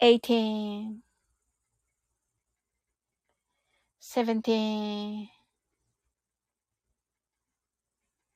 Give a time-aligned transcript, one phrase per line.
[0.00, 1.02] eighteen,
[4.00, 5.28] seventeen,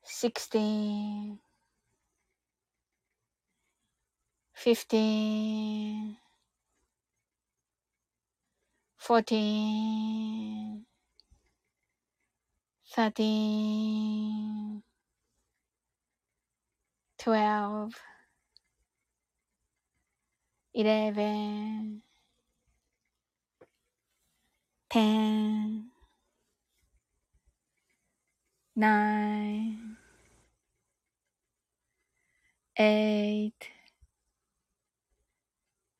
[0.04, 1.38] sixteen,
[4.54, 6.16] fifteen,
[8.98, 10.84] fourteen,
[12.94, 14.82] thirteen,
[17.18, 17.94] twelve
[20.74, 22.02] eleven,
[24.88, 25.90] ten,
[28.76, 29.96] nine,
[32.78, 33.70] eight,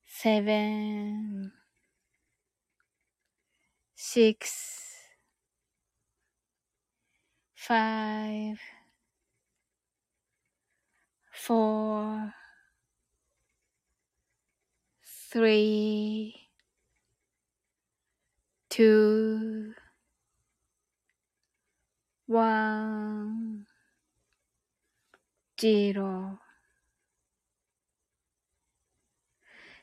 [0.07, 1.51] seven,
[3.97, 4.53] six,
[7.55, 8.59] five,
[11.33, 12.33] four,
[15.33, 16.35] three,
[18.69, 19.73] two,
[22.29, 23.65] one,
[25.57, 26.37] zero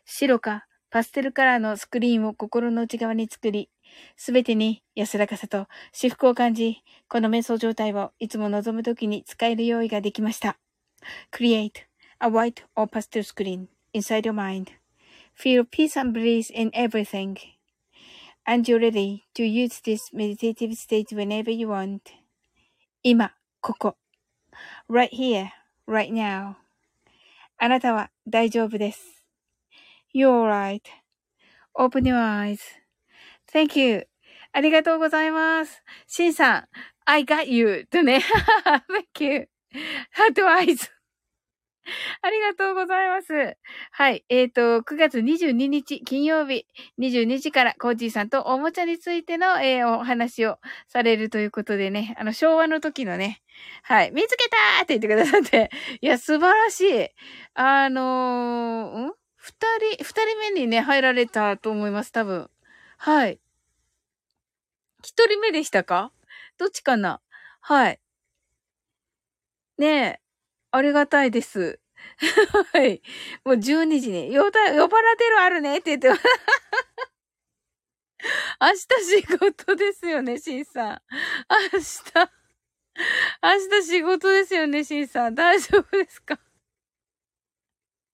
[0.05, 3.71] 白かパステルカラーのスクリーンを心の内側に作り、
[4.17, 10.59] すべてに安らかさと至福を感じ、この瞑想状態をいつも望むときに使える用意ができました。
[11.31, 11.71] Create
[12.19, 14.78] a white or pastel screen inside your mind
[15.38, 17.36] Feel peace and bliss in everything.
[18.46, 22.02] And you're ready to use this meditative state whenever you want.
[23.02, 23.96] 今、ここ。
[24.88, 25.50] right here,
[25.86, 26.56] right now.
[27.58, 29.24] あなたは大丈夫です。
[30.14, 30.48] You're
[31.76, 32.16] right.Open your
[33.52, 34.06] eyes.Thank you.
[34.52, 35.82] ありがとうございます。
[36.06, 36.68] シンさん、
[37.06, 38.22] I got you とね。
[38.88, 39.48] Thank you.
[40.16, 40.90] Heart eyes.
[42.21, 43.57] ありがとうございます。
[43.91, 44.25] はい。
[44.29, 46.65] えっ、ー、と、9月22日金曜日
[46.99, 53.41] 22時からコージーさんとおもちゃについての、えー、お話をされるということでね、あの、昭和の時のね、
[53.83, 54.11] はい。
[54.11, 55.69] 見つけたって言ってくださって。
[56.01, 57.09] いや、素晴らしい。
[57.53, 59.13] あのー、ん？
[59.37, 59.53] 二
[59.95, 62.49] 人、二人目にね、入られたと思います、多分。
[62.97, 63.39] はい。
[65.01, 66.11] 一人目でしたか？
[66.57, 67.21] どっちかな？
[67.61, 67.99] はい。
[69.77, 70.19] ねえ。
[70.71, 71.79] ありがたいです。
[72.73, 73.01] はい。
[73.43, 76.21] もう12時に、よた、呼ばれてるあるねって言って、
[78.61, 81.01] 明日仕事ですよね、シンさん。
[81.73, 82.29] 明日、
[83.41, 85.35] 明日仕事ですよね、シンさん。
[85.35, 86.39] 大丈夫ですか？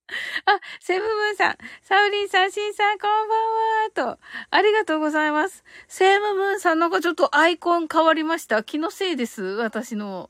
[0.46, 4.20] あ、セブムーンさん、サウリンさん、シンさん、こんばんは、と。
[4.52, 5.64] ありがとうございます。
[5.88, 8.64] セブムーンさん、なんかちょっとアイコン変わりました。
[8.64, 9.42] 気のせいです。
[9.44, 10.30] 私の。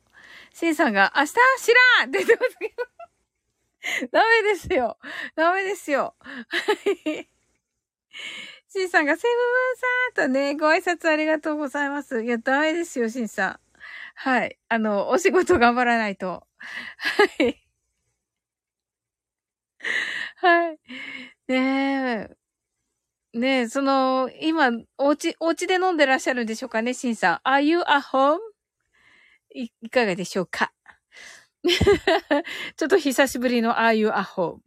[0.55, 4.07] シンさんが、明日知らんって言ってますけど。
[4.11, 4.97] ダメですよ。
[5.35, 6.15] ダメですよ。
[6.21, 6.33] は
[6.85, 7.29] い。
[8.69, 9.27] シンさんがセ
[10.15, 12.23] ブブンさんとね、ご挨拶ありがとうございます。
[12.23, 13.59] いや、ダメですよ、シンさん。
[14.15, 14.57] はい。
[14.69, 16.47] あの、お仕事頑張らないと。
[16.57, 17.61] はい。
[20.37, 20.79] はい。
[21.49, 22.37] ねえ。
[23.33, 27.49] ねえ、その、今、お家、お家で飲んでらっしゃるんでしょうかね、シンさん。
[27.49, 28.54] Are you at home?
[29.55, 30.71] い、いかがでしょうか
[32.75, 34.59] ちょっと久しぶりの Are you a home?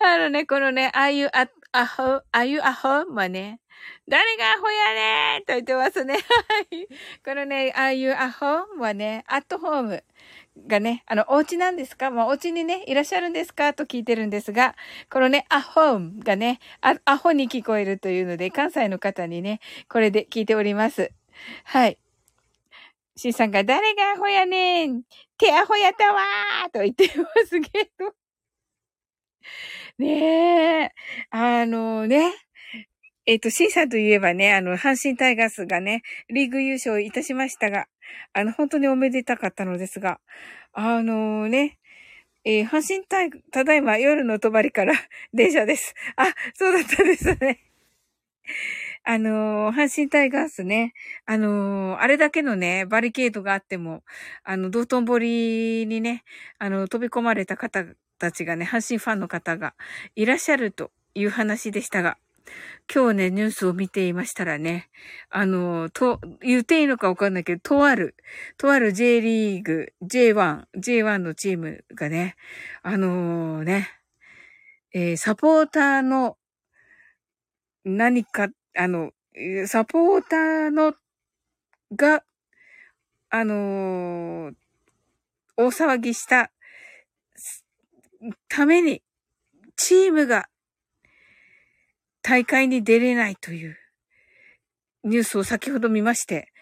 [0.00, 2.22] あのね、このね、Are you at, home?
[2.32, 3.14] Are you at home?
[3.14, 3.60] はね、
[4.08, 6.14] 誰がアホやねーと言ってますね。
[6.14, 6.20] は
[6.70, 6.88] い。
[7.24, 8.80] このね、Are you at home?
[8.80, 10.02] はね、at home
[10.66, 12.10] がね、あの、お家なんですか？
[12.10, 13.74] まあ、お家にね、いらっしゃるんですか？
[13.74, 14.74] と聞いてるんですが、
[15.10, 21.12] このね、アホームがね、あ、アホに聞こえるというので、関西の方にね、これで聞いております。
[21.64, 21.98] はい。
[23.16, 25.02] シンさんが、誰がアホやねん
[25.38, 28.14] 手アホやったわーと言ってますけど。
[29.98, 30.90] ねえ、
[31.30, 32.32] あのね、
[33.24, 37.86] えっ、ー、と、シンさんといえばね、あの、阪神タイガースがね、リーグ優勝いたしましたが、
[38.32, 40.20] あの、本当におめでたかったのですが、
[40.72, 41.78] あのね、
[42.44, 44.94] えー、阪神タイ、ただいま夜の帳から
[45.34, 45.94] 電車です。
[46.16, 47.60] あ、そうだったですね。
[49.02, 50.92] あのー、阪神タイガースね、
[51.26, 54.04] あのー、あれだけのね、バリケードがあっても、
[54.44, 56.24] あの、道頓堀にね、
[56.58, 57.84] あの、飛び込まれた方
[58.18, 59.74] たちがね、阪神ファンの方が
[60.14, 62.18] いらっしゃるという話でしたが、
[62.92, 64.88] 今日ね、ニュースを見ていましたらね、
[65.30, 68.14] あの、と、言っていいのかわかんないけど、とある、
[68.58, 72.36] とある J リーグ、J1、J1 のチームがね、
[72.82, 73.88] あのー、ね、
[74.92, 76.36] えー、サポーターの、
[77.84, 79.10] 何か、あの、
[79.66, 80.94] サポーターの、
[81.94, 82.22] が、
[83.30, 84.54] あのー、
[85.56, 86.50] 大騒ぎした
[88.48, 89.02] ために、
[89.76, 90.48] チームが
[92.28, 93.78] 大会に出れないという
[95.04, 96.52] ニュースを先ほど見まして、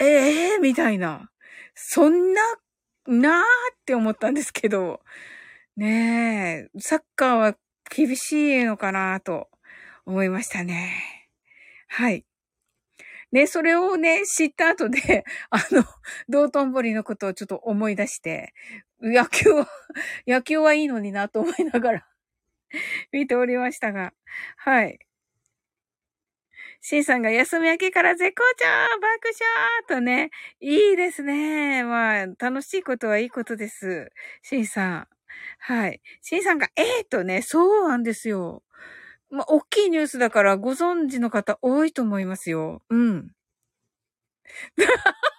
[0.00, 1.30] ええー、みたいな。
[1.76, 2.42] そんな、
[3.06, 3.44] なーっ
[3.86, 5.00] て思ったんですけど、
[5.76, 7.56] ねえ、サッカーは
[7.88, 9.48] 厳しいのかなと
[10.06, 10.92] 思いましたね。
[11.86, 12.24] はい。
[13.30, 15.84] ね、それをね、知った後で、 あの、
[16.28, 18.54] 道頓堀のことをちょっと思い出して、
[19.00, 19.68] 野球は、
[20.26, 22.08] 野球はいいのになと思いながら
[23.12, 24.12] 見ておりましたが、
[24.56, 24.98] はい。
[26.84, 29.28] シンさんが休み明けから絶好調爆
[29.88, 30.30] 笑とね、
[30.60, 31.84] いいですね。
[31.84, 34.10] まあ、楽しいことはいいことです。
[34.42, 35.08] シンさん。
[35.60, 36.00] はい。
[36.22, 38.64] シンさんが、ええー、とね、そうなんですよ。
[39.30, 42.82] まあ、大きいニュースだからご存知の方多いと思いますよ。
[42.90, 43.30] うん。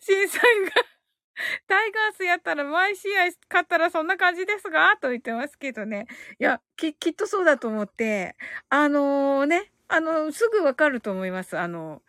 [0.00, 0.97] シンさんが
[1.66, 6.06] タイガースやったら毎試合勝ったらそんな感じですがと言ってますけどね。
[6.38, 8.36] いや、き、きっとそうだと思って、
[8.68, 11.56] あのー、ね、あの、すぐわかると思います。
[11.56, 12.02] あの、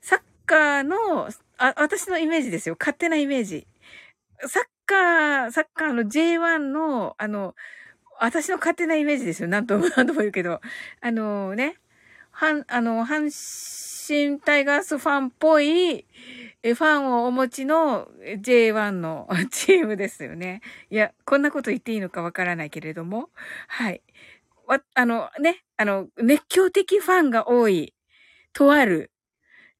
[0.00, 1.28] サッカーの、
[1.58, 2.76] あ、私のイメージですよ。
[2.78, 3.66] 勝手なイメージ。
[4.46, 7.54] サッカー、サッカーの J1 の、あの、
[8.20, 9.48] 私の勝手なイメージですよ。
[9.48, 10.60] なんとも、 なんとも言うけど。
[11.00, 11.76] あのね、
[12.36, 13.30] はん、あの、阪
[14.08, 16.04] 神タイガースファンっぽい、
[16.64, 18.08] えファンをお持ちの
[18.42, 20.60] J1 の チームですよね。
[20.90, 23.30] いや、こんなこと言っていいのかわからないけれども。
[23.68, 24.02] はい。
[24.66, 27.94] わ、あのね、あの、熱狂的ファンが多い、
[28.54, 29.12] とある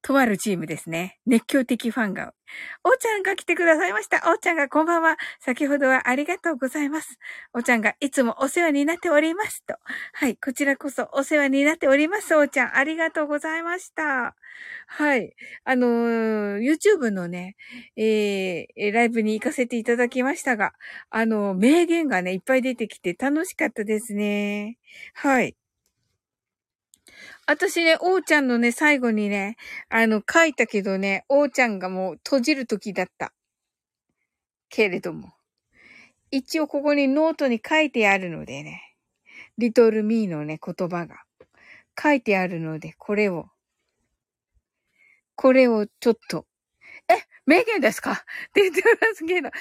[0.03, 1.19] とあるチームですね。
[1.27, 2.34] 熱狂的ファンが。
[2.83, 4.17] おーちゃんが来てくださいました。
[4.31, 5.17] おーちゃんがこんばんは。
[5.39, 7.19] 先ほどはありがとうございます。
[7.53, 9.75] おーちゃんがいつもお世話になっておりますと。
[10.13, 10.37] はい。
[10.37, 12.35] こちらこそお世話になっております。
[12.35, 14.35] おーちゃん、ありがとうございました。
[14.87, 15.35] はい。
[15.63, 17.55] あのー、YouTube のね、
[17.95, 20.73] えー、ライブに行かせていただきましたが、
[21.09, 24.77] あのー、名言がね、いっぱい出てきて楽しかったですね。
[25.13, 25.55] はい。
[27.47, 29.57] 私ね、おーちゃんのね、最後にね、
[29.89, 33.33] あの、書いたけどね、おーちゃんがもう閉じる時だった。
[34.69, 35.33] けれども。
[36.31, 38.81] 一応ここにノートに書いてあるのでね、
[39.57, 41.23] リトルミーのね、言葉が
[42.01, 43.47] 書いてあるので、これを、
[45.35, 46.45] これをちょっと
[47.45, 48.11] 名言ですか？
[48.13, 48.15] っ
[48.53, 49.47] て言ってますけど。
[49.49, 49.53] あ、ふ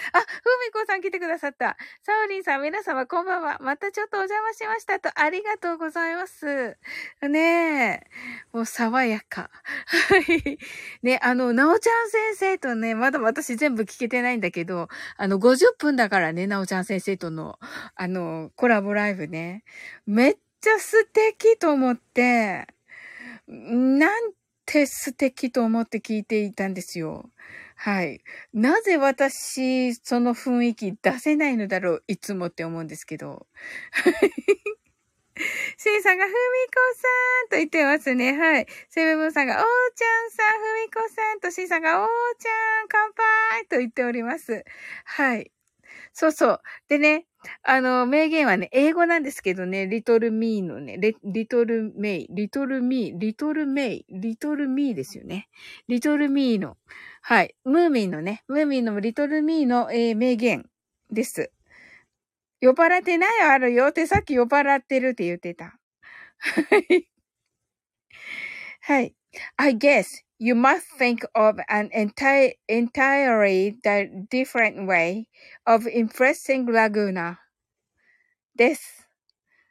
[0.66, 1.76] みこさん来てくださった。
[2.02, 3.58] サオリンさん、皆様こんばんは。
[3.60, 6.78] またちょっとお邪魔しましたと、ありがとうございます。
[7.22, 8.00] ねえ。
[8.52, 9.50] もう爽やか。
[9.84, 10.58] はい。
[11.02, 17.58] ね、あの、なおちゃん先生とね、まだ私全部聞けてないんだけど、あの、50分だからね、なおちゃん先生との、
[17.96, 19.62] あの、コラボライブね。
[20.06, 22.66] めっちゃ素敵と思って、
[23.46, 24.32] なん
[24.64, 27.30] て素敵と思って聞いていたんですよ。
[27.84, 28.20] はい。
[28.54, 33.46] なぜ私、その雰囲気出せないのだろういつもって思うんですけど。
[35.78, 36.36] シンさんが、ふみこ
[36.96, 38.32] さんと言ってますね。
[38.38, 38.66] はい。
[38.90, 44.64] セブブンさんが、おーちゃんさん、ふみこさんとシンさんが、おーちゃん、乾杯と言っております。
[45.04, 45.50] はい。
[46.14, 46.60] そうそう。
[46.88, 47.26] でね、
[47.62, 55.48] あの、名言はね、英語なんですけどね、リトルミーのね、リトルメイ、リトルミー、リトルメイ、リトルミーですよね。
[55.88, 56.76] リトルミーの、
[57.26, 60.68] はい、ムーミンのね、ムーミンのリトルミーの、えー、名言
[61.10, 61.50] です。
[62.60, 65.78] 酔っ払ってないあるよってさっき酔っ払ってるって言ってた。
[66.38, 67.08] はい。
[68.82, 69.14] はい。
[69.56, 73.74] I guess you must think of an entire, entirely
[74.28, 75.24] different way
[75.64, 77.38] of impressing Laguna
[78.54, 79.08] です。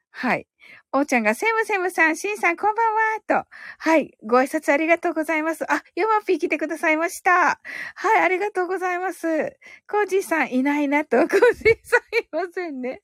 [0.09, 0.47] はい。
[0.95, 3.49] おーちゃんが、セムセムさん、シンさん、こんばんは、と。
[3.79, 4.15] はい。
[4.23, 5.63] ご挨拶ありがとうございます。
[5.71, 7.59] あ、ヨマピー来てくださいました。
[7.95, 9.57] はい、ありがとうございます。
[9.89, 13.01] コージーさんいないなと、コージーさんいませんね。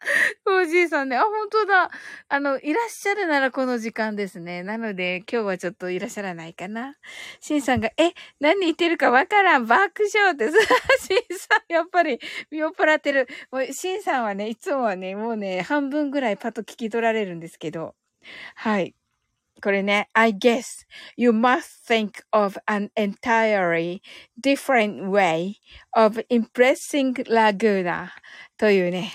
[0.46, 1.16] おじいさんね。
[1.16, 1.90] あ、本当だ。
[2.28, 4.62] あの、いらっしゃるならこの時間ですね。
[4.62, 6.96] なので、今日はちょっといらっしゃらないかな。
[7.40, 9.66] シンさんが、え、何言ってるかわからん。
[9.66, 10.54] 爆笑です。
[11.06, 12.18] シンさん、やっぱり、
[12.50, 13.28] 酔っ払ってる。
[13.50, 17.94] もう、シンさんはね、いつもはね、もうね、半分ぐらいパッと聞き取られるんですけど。
[18.54, 18.94] はい。
[19.62, 24.00] これね、I guess you must think of an entirely
[24.42, 25.56] different way
[25.94, 28.08] of impressing Laguna
[28.56, 29.12] というね、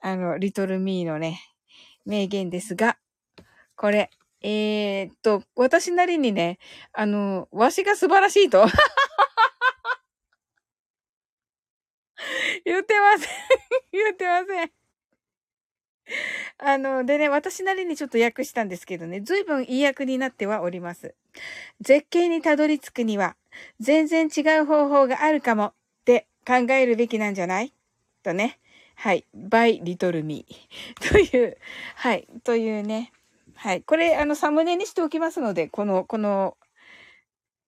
[0.00, 1.40] あの、リトルミーのね、
[2.06, 2.98] 名言ですが、
[3.76, 4.10] これ、
[4.42, 6.58] えー、っと、私なりにね、
[6.92, 8.66] あの、わしが素晴らしいと
[12.64, 13.28] 言ってません
[13.92, 14.70] 言ってません
[16.58, 21.14] あの、でね、私なりにちょっと訳したんですけどね、随分いい訳になってはおります。
[21.80, 23.36] 絶景にたどり着くには、
[23.80, 25.74] 全然違う方法があるかもっ
[26.04, 27.72] て考えるべきなんじゃない？
[28.22, 28.58] とね。
[29.00, 29.24] はい。
[29.32, 30.44] by little me
[31.12, 31.56] という、
[31.94, 32.26] はい。
[32.42, 33.12] というね。
[33.54, 33.82] はい。
[33.82, 36.56] これ、あの、サムネにしておきますので、この、この、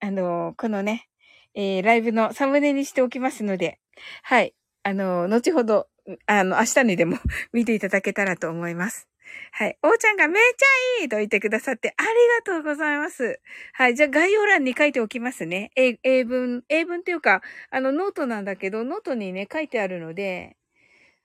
[0.01, 1.07] あの、このね、
[1.53, 3.79] えー、ライブのサムネにしておきますので、
[4.23, 4.53] はい。
[4.83, 5.87] あの、後ほど、
[6.25, 7.17] あの、明日にでも
[7.53, 9.07] 見ていただけたらと思います。
[9.53, 9.77] はい。
[9.83, 12.09] おーちゃんがめっちゃいいと言ってくださってあり
[12.45, 13.39] がとうございます。
[13.71, 13.95] はい。
[13.95, 15.71] じゃあ概要欄に書いておきますね。
[15.75, 20.57] 英文、英文っていうか、あの、ノートなんだけど、ノートにね、書いてあるので、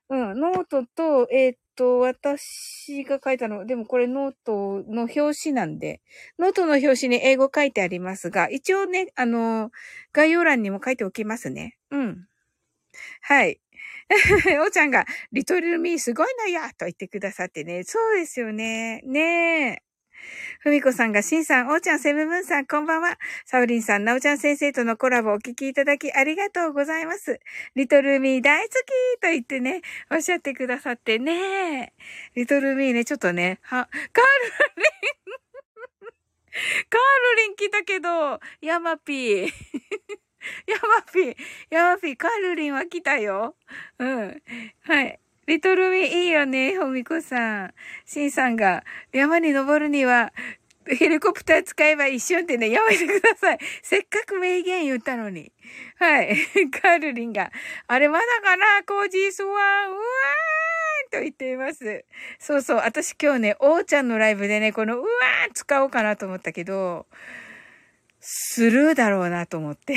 [0.09, 6.01] うん、ノートと、えー、っと、私が書いたの、でもこれノートの表紙なんで、
[6.39, 9.71] ノートの表紙に英語書いてありますが、一応ね、あの、
[10.13, 11.77] 概要欄にも書いておきますね。
[11.91, 12.27] うん。
[13.23, 13.61] はい。
[14.67, 17.85] おちゃんが、リトルミーすごいのやと言ってくださってね。
[17.85, 19.03] そうですよね。
[19.05, 19.86] ねえ。
[20.61, 23.19] ふみこさんが、しんさん、おーちゃん、セブブンさん、こんばんは。
[23.45, 27.41] サウリンさん、なおちゃん先生とのコラボお聞きいただきありがとうございます。
[27.75, 31.93] リトルミー大好きと言ってね、おっしゃってくださってね。
[32.35, 34.25] リトルミーね、ちょっとね、は、カー
[34.77, 34.97] ルリン
[36.89, 37.01] カー
[37.37, 39.53] ルリン来たけど、ヤマピー。
[40.67, 41.37] ヤマピー、
[41.71, 43.57] ヤマピー、カールリンは来たよ。
[43.99, 44.43] うん。
[44.83, 45.21] はい。
[45.47, 47.75] リトルミーいいよね、ふみこさん。
[48.05, 50.33] シンさんが、山に登るには、
[50.87, 53.59] ヘリコプター使えば一瞬ってね、やめてください。
[53.83, 55.53] せっかく名言言ったのに。
[55.99, 56.37] はい。
[56.83, 57.53] カールリンが、
[57.87, 62.05] あれまだかなコージースワン、うわーんと言っています。
[62.41, 62.77] そうそう。
[62.79, 67.07] 私今日ね、おーちゃんのライブでね、このうわー使おうかなと思ったけど、
[68.21, 69.97] スルーだろうなと思って。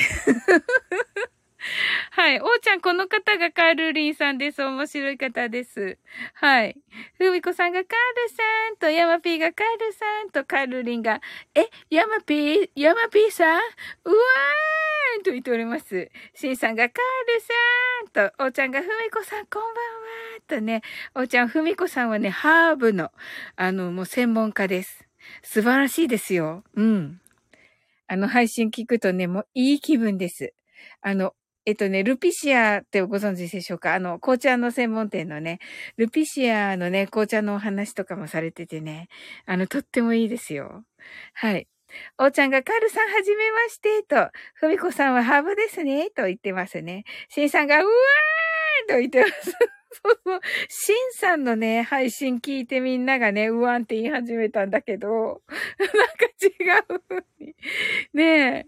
[2.11, 2.39] はい。
[2.39, 4.63] おーちゃん、この方がカールリンさんです。
[4.63, 5.97] 面白い方です。
[6.35, 6.75] はい。
[7.17, 11.21] ふみこさんがカールさんと、ヤマピーがカールさんと、カールリンが、
[11.55, 13.57] え、ヤマピー、ヤマピーさん？
[13.57, 16.09] うわーんと言っております。
[16.33, 19.79] シンさんがカールさんと、おーちゃんがふみこさんこんばんは
[20.47, 20.81] とね、
[21.15, 23.11] おーちゃん、ふみこさんはね、ハーブの、
[23.55, 25.05] あの、もう専門家です。
[25.43, 26.63] 素晴らしいですよ。
[26.75, 27.21] うん。
[28.07, 30.53] あの配信聞くとね、もういい気分です。
[31.01, 31.35] あの、
[31.69, 33.93] えっとね、ルピシアってご存知でしょうか？
[33.93, 35.59] あの、紅茶の専門店のね、
[35.97, 39.07] ルピシアのね、紅茶のお話とかもされててね、
[39.45, 40.83] あの、とってもいいですよ。
[41.35, 41.67] はい。
[42.17, 47.03] おーちゃんがカールさんはじめましてと、ふみこさんはハーブですねと言ってますね。
[47.29, 49.78] しんさんがうわーと言ってます。
[49.91, 50.39] そうそう。
[50.69, 55.41] シンさんのね、配信聞いてみんながね、うわんって言い始めたんだけど、
[55.79, 57.55] なんか違う風に。
[58.13, 58.24] ね
[58.60, 58.65] え。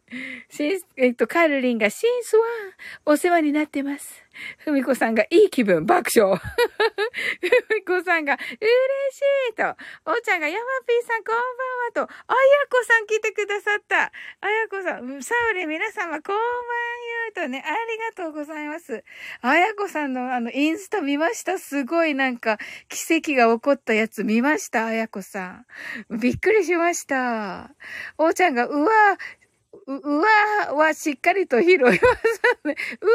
[0.49, 2.47] シン、えっと、カルリンがシンスワン、
[3.05, 4.23] お世話になってます。
[4.59, 6.37] ふみこさんがいい気分、爆笑。
[6.37, 6.43] ふ
[7.75, 9.21] みこさんが嬉し
[9.51, 9.63] いと。
[10.05, 12.13] おーちゃんがヤマピーさんこんばんはと。
[12.27, 14.11] あやこさん来てくださった。
[14.41, 16.45] あやこさん、サウリ皆様こんばん
[17.35, 19.03] 言うとね、ありがとうございます。
[19.41, 22.57] あやこさんのあのインスタ見ましたすごいなんか
[22.89, 25.63] 奇跡が起こったやつ見ましたあやこさ
[26.09, 26.17] ん。
[26.19, 27.71] びっくりしました。
[28.17, 28.89] おーちゃんが、うわ
[29.97, 31.97] う、うわーはしっかりと拾います
[32.65, 32.75] ね。
[33.01, 33.11] うわ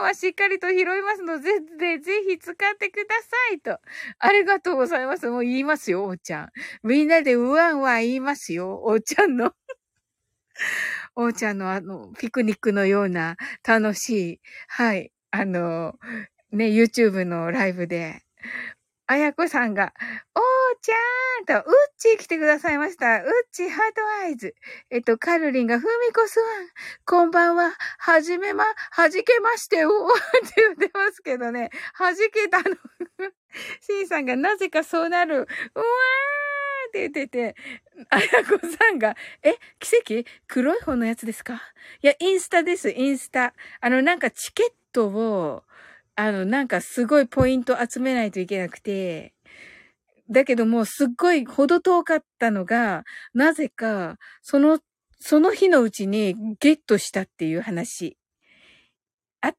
[0.00, 3.78] ーはしっかりと拾いますので、ぜ、ぜひ使ってくださいと。
[4.18, 5.28] ありがとうございます。
[5.28, 6.48] もう言いますよ、おーちゃん。
[6.82, 9.52] みんなでうわんは言いますよ、おーちゃんの。
[11.16, 15.94] おーちゃんのあの、ピクニックのような楽しい、はい、あの、
[16.52, 18.22] ね、YouTube のライブで、
[19.06, 19.94] あやこさんが、
[20.34, 20.42] おー
[20.80, 23.22] ちゃんと、うっちー来てくださいました。
[23.22, 24.54] うっちーハートアイズ。
[24.90, 26.68] えっと、カルリンが、ふみこすわん。
[27.04, 27.72] こんばんは。
[27.98, 29.90] はじめま、はじけましてよ。
[29.90, 31.70] って言ってますけどね。
[31.94, 32.64] はじけたの。
[33.80, 35.36] シンさんが、なぜかそうなる。
[35.36, 37.56] うわーって言ってて、
[38.10, 40.30] あやこさんが、え、奇跡？
[40.46, 41.60] 黒い方のやつですか？
[42.02, 43.54] いや、インスタです、インスタ。
[43.80, 45.64] あの、なんかチケットを、
[46.14, 49.34] あの、なんかすごいポイント集めないといけなくて、
[50.30, 53.04] だけどもすっごいほど遠かったのが、
[53.34, 54.80] なぜか、その、
[55.20, 58.16] その日のうちにゲットしたっていう話。
[59.40, 59.52] あ、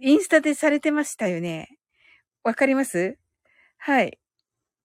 [0.00, 1.68] インスタでされてましたよね。
[2.44, 3.18] わかります？
[3.78, 4.18] はい。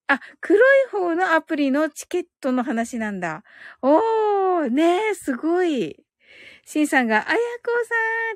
[0.08, 3.42] あ、黒い方のアプリのチケットの話なんだ。
[3.82, 6.05] おー、ねえ、すごい。
[6.68, 7.70] シンさんが、あやこ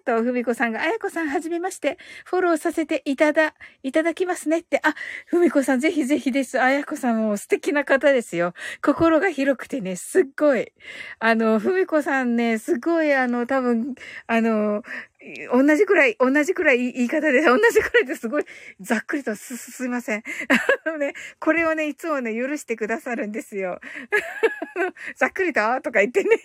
[0.04, 4.94] さんと、ふみこさんが、あやこさんはじめまして、フォローさせていただ、いただきますねって、あ、
[5.26, 6.60] ふみこさんぜひぜひです。
[6.62, 8.54] あやこさんも素敵な方ですよ。
[8.82, 10.72] 心が広くてね、すっごい。
[11.18, 13.96] あの、ふみこさんね、すっごい、あの、多分、
[14.28, 14.84] あの、
[15.52, 18.44] 同じくらい、同じくらい言い方で、同じくらいですごい、
[18.80, 20.22] ざっくりとす、すいません。
[20.86, 23.80] あのね、これをね、いつもね、許してくださるんですよ。
[25.16, 26.36] ざっくりと、とか言ってね。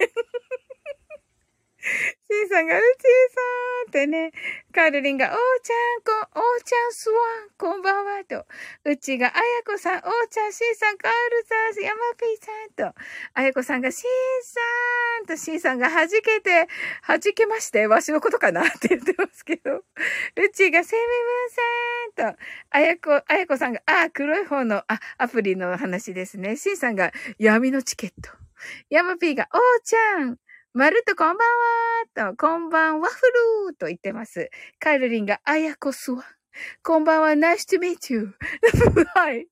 [1.86, 2.88] シンさんが、うちー
[3.36, 3.42] さ
[3.86, 4.32] んってね、
[4.74, 8.46] カールリンが、おーちゃん、こ、おーちゃんすわん、こんばんは、と。
[8.86, 12.46] うちが、あやこさん、おーちゃん、シンさん、カールさん、ヤマピー
[12.76, 13.00] さん、と。
[13.36, 14.60] あやこさんが、シンさ
[15.24, 16.68] ん、と、シンさんが、はじけて、
[17.04, 19.76] はじけまして、わしのことかなって言ってますけど。
[19.76, 19.84] う
[20.52, 22.40] ちが、セミムーさん、と。
[22.72, 26.56] あやこ、あやこさんが、あ、黒い方の、あ、アプリの話ですね。
[26.58, 28.32] シンさんが、闇のチケット。
[28.90, 30.38] ヤマピーが、おーちゃん、
[30.76, 33.22] まるっとこんばんはと、こんばんワッフ
[33.70, 34.50] ルと言ってます。
[34.78, 36.22] カイルリンが、あやこすわ。
[36.84, 38.34] こんばんは、ナイス to meet you.
[39.16, 39.48] はい。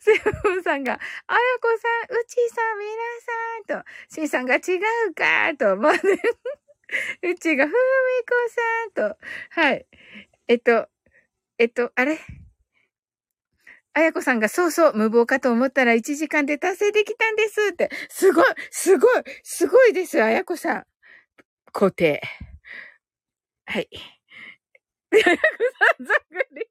[0.00, 1.68] セブンさんが、あやこ
[2.08, 5.98] さん、うちさん、みなさんと、シンさんが違うかと、まね、
[7.30, 8.34] うちがふみこ
[8.94, 9.18] さんと、
[9.50, 9.86] はい。
[10.48, 10.88] えっと、
[11.58, 12.18] えっと、あれ？
[13.96, 17.90] あやこさんが、そうそう、無謀かと思ったら1時間で達成できたんですって。
[18.08, 20.84] すごい、すごい、すごいです、あやこさん。
[21.72, 22.22] 固定。
[23.66, 23.88] はい。
[25.12, 25.30] あやこ
[25.98, 26.66] さん、ざっくり。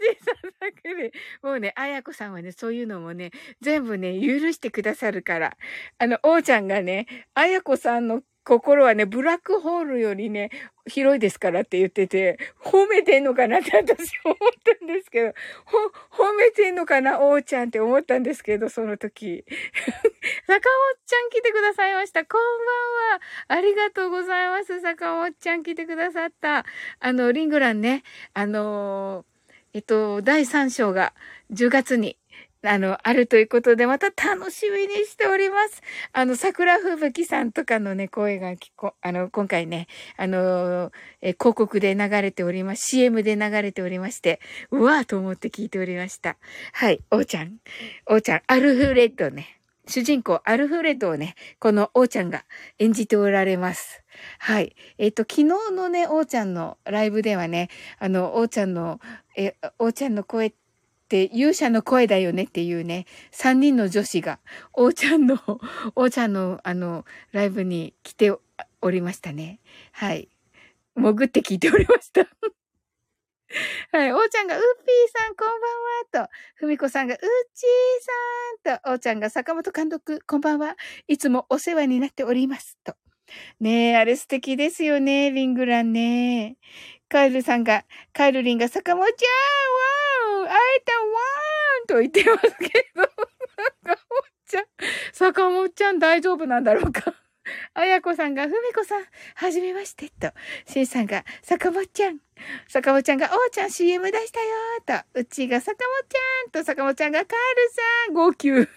[0.00, 1.12] じいさんざっくり。
[1.42, 5.56] もうね、あやこさんはね、そういうのもね、全部ね、許してくださるから。
[5.98, 10.50] あの、おーちゃんがね、あやこさんの心はね、ブラックホールよりね、
[10.86, 15.34] 広いですからって言ってて、褒めてんのかなって 私思ったんですけど、
[16.10, 19.44] ほ、褒めてんのかなおーちゃんって思ったんですけど、その時。
[20.46, 20.60] 坂本
[21.06, 22.24] ちゃん来てくださいました。
[22.26, 23.20] こんばんは。
[23.48, 24.78] ありがとうございます。
[24.82, 26.66] 坂本ちゃん来てくださった。
[27.00, 28.02] あの、リングランね、
[28.34, 29.24] あの
[29.72, 31.14] えっと、第3章が
[31.50, 32.16] 10月に
[32.66, 35.82] あの、あるということで、また楽しみにしております。
[36.12, 42.86] あの、桜吹雪さんとかのね、声が聞こ、あの、今回ね、あの、え広告で流れております。
[42.86, 46.38] CM で流れておりまして、うわーと思って聞いておりました。
[46.72, 47.58] はい、おーちゃん。
[48.06, 49.60] おーちゃん、アルフレッドね。
[49.86, 52.44] 主人公、アルフレッドをね、このおーちゃんが
[52.78, 54.02] 演じておられます。
[54.38, 54.74] はい。
[54.96, 59.00] えっ、と、昨日のね、おーちゃんのライブではね、あの、おーちゃんの、
[59.36, 60.63] え、おーちゃんの声って
[61.04, 64.40] って勇者の声だよねっていうね、三人の女子が、
[64.72, 65.36] おーちゃんの、
[65.94, 68.32] おーちゃんのあの、ライブに来て
[68.80, 69.60] おりましたね。
[69.92, 70.28] はい。
[70.96, 72.22] 潜って聞いておりました。
[73.92, 74.12] はい。
[74.12, 76.32] おーちゃんが、うっぴーさん、こんばんは、と。
[76.54, 77.20] ふみこさんが、うっ
[77.54, 78.90] ちーさん、と。
[78.90, 80.76] おーちゃんが、坂本監督、こんばんは。
[81.06, 82.96] いつもお世話になっております、と。
[83.60, 86.56] ねえ、あれ素敵ですよね、リングランね。
[87.08, 89.30] カエルさんが、カエルリンが、坂本ちゃん、
[89.74, 90.03] わー
[90.44, 93.02] 会えたわーんと言ってますけど、
[93.84, 94.64] 坂本ちゃん、
[95.12, 97.14] 坂本ちゃん大丈夫なんだろうか
[97.74, 99.04] あやこさんが、ふみこさん、
[99.34, 100.32] はじめまして、と。
[100.66, 102.18] しんさんが、坂本ちゃん。
[102.68, 105.20] 坂本ちゃんが、おーちゃん CM 出したよーと。
[105.20, 107.36] うちが坂本ちゃんと、坂本ちゃんが、カール
[108.06, 108.70] さん、号泣。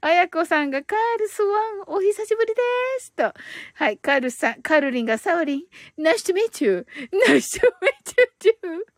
[0.00, 2.60] あやこさんが、カールスワン、お久しぶりで
[3.00, 3.32] すと。
[3.74, 5.62] はい、カールさん、カールリンが、サオリン、
[5.98, 6.86] Nice to meet you.
[7.28, 8.52] Nice to meet you
[8.84, 8.93] too.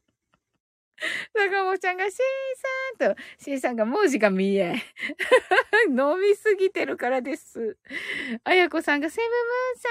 [1.34, 2.16] 坂本ちゃんが、シー
[2.98, 4.74] さんと、シーさんが文字が見え。
[5.88, 7.76] 飲みすぎてるからです。
[8.44, 9.88] あやこさんが、セムムーンさ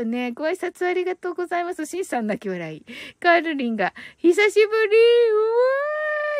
[0.00, 1.86] んとね、ご挨拶ありがとうございます。
[1.86, 2.84] シンさん泣き笑い。
[3.20, 4.96] カールリンが、久しぶり
[5.30, 5.48] うわ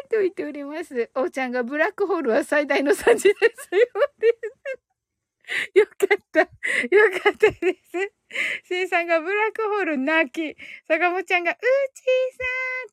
[0.07, 1.11] ーと言っております。
[1.15, 3.87] おーちゃんが、ブラックホールは最大の3時ですよ。
[5.75, 6.41] よかった。
[6.41, 6.47] よ
[7.23, 8.13] かったです。
[8.65, 10.57] シンさんがブラックホール泣き。
[10.87, 12.01] 坂本ちゃんが、うち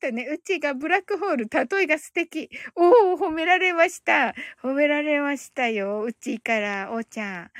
[0.00, 2.50] さんとね、うちがブラックホール、例えが素敵。
[2.74, 4.34] おお、褒められました。
[4.62, 6.02] 褒められましたよ。
[6.02, 7.50] うちから、おーちゃん。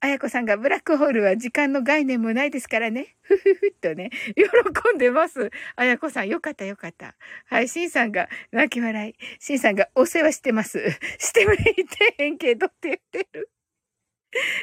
[0.00, 3.16] あやこさんがブラックホールは時間の概念もないですからね。
[3.22, 5.50] ふふふっとね、喜んでます。
[5.74, 7.16] あやこさん、よかったよかった。
[7.46, 9.14] はい、しんさんが泣き笑い。
[9.40, 10.78] しんさんがお世話してます。
[11.18, 13.50] してみてへんけどって言ってる。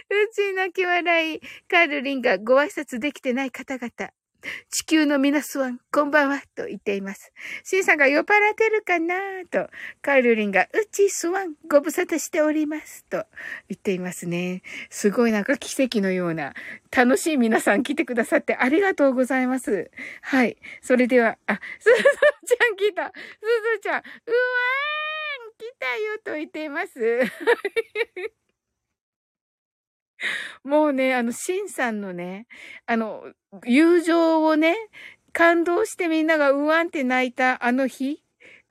[0.09, 1.41] うち泣き笑い。
[1.67, 4.11] カールリンがご挨拶できてない方々。
[4.69, 7.31] 地球の皆さん、こんばんは、と言っています。
[7.63, 9.15] シンさんが酔っ払ってるかな
[9.49, 9.69] と、
[10.01, 13.25] カールリンが、うちスワン、ご無沙汰しております、と
[13.69, 14.61] 言っていますね。
[14.89, 16.53] すごいなんか奇跡のような、
[16.91, 19.89] 楽しい皆さん来てくださってありがとうございます。
[20.21, 20.57] はい。
[20.81, 21.95] それでは、あ、すず
[22.45, 23.05] ちゃん来た。
[23.05, 23.11] す
[23.75, 24.03] ずちゃん、うわーん、
[25.57, 26.99] 来たよ、と言っています。
[30.63, 32.47] もうね、あの、シンさんのね、
[32.85, 33.23] あの、
[33.65, 34.75] 友情をね、
[35.33, 38.22] 感動してみんながうわんって泣いたあの日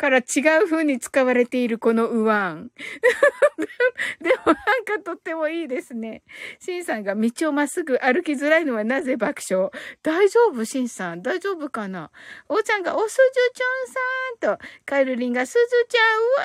[0.03, 2.73] から違う風に使われているこのウワン。
[4.21, 6.25] でもなんかとってもいいですね。
[6.59, 9.71] シンさんが道をまっすぐ歩きづらいのはなぜ爆笑？
[10.03, 10.65] 大丈夫？
[10.65, 12.11] シンさん大丈夫かな？
[12.49, 13.21] おーちゃんがおすじ
[13.57, 16.45] ちょんさんと、カエルリンがすずちゃんうわ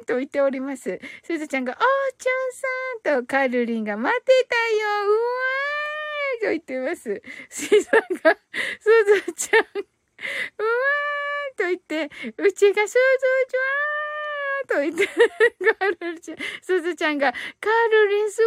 [0.00, 1.00] ーんと言っております。
[1.22, 1.78] すずちゃんがおー
[2.18, 7.22] ちゃんさんと、カエルリンが待ってたようわーと言ってます。
[7.48, 8.36] シンさんが
[8.80, 8.90] す
[9.24, 11.27] ずちゃんうわー
[11.58, 12.98] と言って、うちがすず
[13.50, 18.40] ちゃんと言って、カールちゃん、すずちゃんが、カルリンス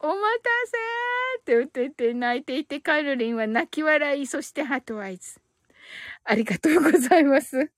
[0.00, 0.76] ワンお待たせ
[1.40, 5.40] って言ってて泣いていて、カルリンは泣き笑い、そしてハートアイズ。
[6.24, 7.70] ありがとうございます。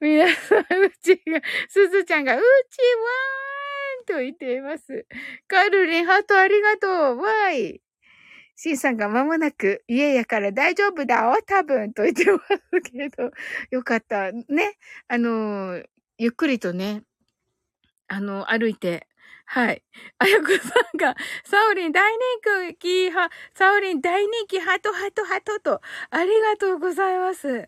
[0.00, 0.64] 皆さん、う
[1.02, 5.06] ちが、すずちゃんが、うちわーんと言っています。
[5.46, 7.82] カルリン、ハートありがとうわい。
[8.62, 13.30] シンさんが間もなく家やから大丈夫だわ多分と言ってますけど、
[13.72, 14.32] よかった。
[14.32, 14.76] ね。
[15.08, 15.82] あの、
[16.18, 17.02] ゆっくりとね、
[18.06, 19.06] あの、歩いて、
[19.46, 19.82] はい。
[20.18, 27.66] あやこさんが、サオリン大人気は、サオリン大人気ハトハトハトと、ありがとうございます。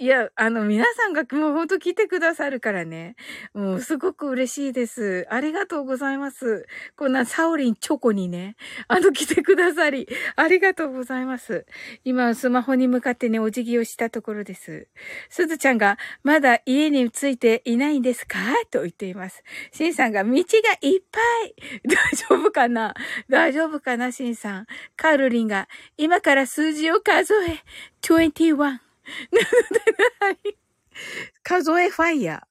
[0.00, 3.16] いや、あの、皆さんがもうほんと来てくださるからね。
[3.52, 5.26] もうすごく嬉しいです。
[5.28, 6.66] ありがとうございます。
[6.96, 8.56] こんなサオリンチョコにね、
[8.88, 11.66] あの、来てくださり、ありがとうございます。
[12.02, 14.88] 今、スマホに向かってね、お辞儀をしたところです。
[15.28, 18.38] すずちゃんが、まだ家に着いていないんですか？
[18.70, 19.42] と言っています。
[19.70, 20.38] シンさんが、道が
[20.80, 22.94] いっぱい大丈夫かな？
[23.28, 24.66] 大丈夫かなシンさん？
[24.96, 27.58] カールリンが、今から数字を数え、
[28.00, 28.89] 21。
[31.42, 32.46] 数えファイヤ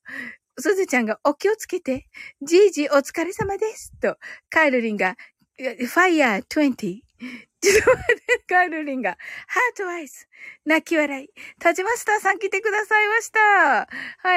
[0.57, 0.62] ー。
[0.62, 2.07] すずちゃんがお気をつけて。
[2.41, 3.93] じいじお疲れ様です。
[4.01, 4.17] と、
[4.49, 5.15] カールリンが、
[5.57, 7.01] ファイヤー20。
[7.62, 10.25] ちょっと待って、カールリンが、ハートアイズ。
[10.65, 11.29] 泣き笑い。
[11.59, 13.39] タジマスターさん来てくださいました。
[13.39, 13.88] は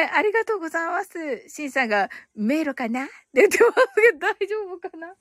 [0.02, 1.48] い、ありがとうございます。
[1.48, 3.04] シンさんが、迷路かな？
[3.04, 5.14] って言ってますけど、大丈夫かな？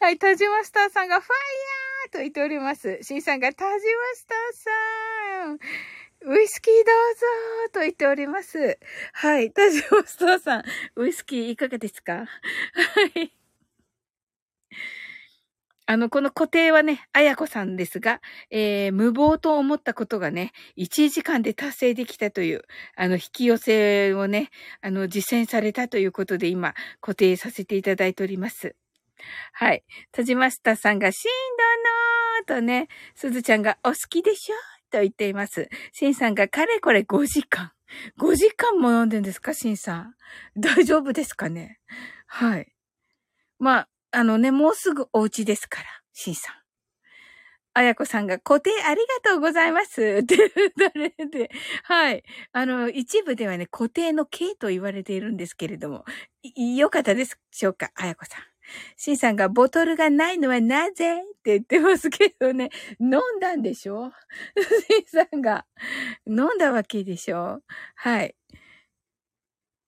[0.00, 1.32] はい、タジマスターさんが、ファイ
[2.06, 2.98] ヤーと言っております。
[3.02, 4.38] シンさんが、タジマスター
[5.46, 5.58] さん。
[6.24, 8.78] ウイスキーどうぞと言っております。
[9.12, 9.52] はい。
[9.52, 10.64] タジオスタさん、
[10.96, 12.26] ウイスキーいかがですか？
[12.26, 12.26] は
[13.22, 13.32] い。
[15.86, 22.62] あの、この固定はね、あやこさんですが、えー、無謀と思ったことがね、1時間で達成できたという、
[22.96, 24.50] あの、引き寄せをね、
[24.82, 28.76] あの、実践されたということで今、固定させていただいております。
[29.52, 29.84] はい。
[30.12, 31.28] 田島スタさんが、しん
[32.48, 34.77] どのーとね、すずちゃんがお好きでしょ？
[34.90, 35.68] と言っています。
[35.92, 37.72] シンさんがかれこれ5時間。
[38.20, 40.14] 5時間も飲んでんですかシンさん。
[40.56, 41.78] 大丈夫ですかね
[42.26, 42.72] はい。
[43.58, 46.58] まあ、あのね、もうすぐお家ですから、シンさん。
[47.74, 50.20] あやこさんが固定ありがとうございます。
[50.22, 51.50] って言れで、
[51.84, 52.24] はい。
[52.52, 56.04] あの、一部ではね、固定の形と言われているんですけれども、
[56.56, 58.42] よかったでしょうかあやこさん。
[58.96, 61.20] シンさんがボトルがないのはなぜ？
[61.20, 62.70] って言ってますけどね。
[63.00, 64.12] 飲んだんでしょ？
[64.88, 65.66] シンさんが
[66.26, 67.62] 飲んだわけでしょ？
[67.94, 68.34] はい。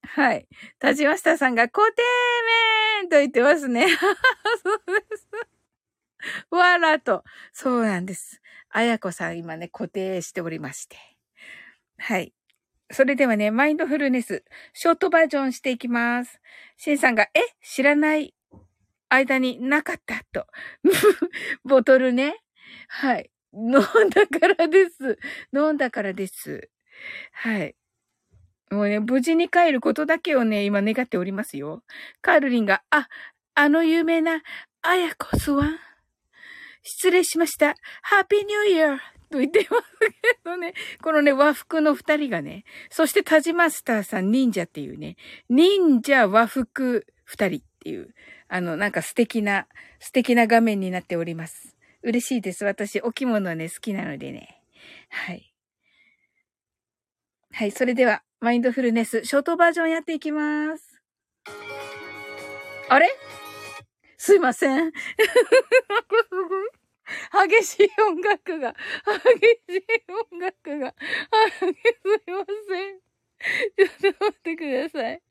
[0.03, 0.47] はい。
[0.79, 2.01] 田島下さんが固定
[3.03, 3.87] 面と言ってますね。
[4.63, 5.27] そうです。
[6.49, 7.23] わらと。
[7.53, 8.41] そうなんです。
[8.69, 10.97] あやこさん今ね、固定しておりまして。
[11.97, 12.33] はい。
[12.91, 16.41] それではね、マインドフルネス、ショートバージョンしていきます。
[16.77, 17.39] シンさんが、え？
[17.61, 18.33] 知らない
[19.13, 20.47] 間になかったと。
[21.63, 22.37] ボトルね。
[22.87, 23.29] はい。
[23.53, 25.19] 飲んだからです。
[25.53, 26.69] 飲んだからです。
[27.33, 27.75] はい。
[28.71, 31.83] もうね、無事に帰ることだけをね、今願っておりますよ。
[32.21, 33.09] カールリンが、あ、
[33.53, 34.41] あの有名な、
[34.81, 35.79] あやこスワン。
[36.83, 37.75] 失礼しました。
[38.01, 38.97] ハッピーニューイヤー
[39.29, 40.73] と言ってますけどね。
[41.01, 45.17] このね、和服の二人がね、そしてタジマスターさん忍者っていうね、
[45.49, 48.13] 忍者和服二人っていう、
[48.53, 49.65] あの、なんか素敵な、
[50.01, 51.77] 素敵な画面になっております。
[52.03, 52.65] 嬉しいです。
[52.65, 54.61] 私、お着物ね、好きなのでね。
[55.09, 55.53] はい。
[57.53, 61.01] はい、それでは、マインドフルネス、ショートバージョンやっていきます。
[62.89, 63.07] あれ？
[64.17, 64.91] すいません。
[67.47, 68.75] 激しい音楽が、
[69.67, 69.85] 激しい
[70.31, 70.93] 音楽が、
[71.57, 73.10] すいません。
[74.01, 75.21] ちょっと待ってください。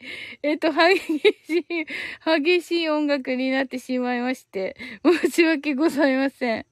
[0.43, 1.87] えっと、激しい、
[2.25, 6.67] 激しい音楽になってしまいまして、申し訳ございません。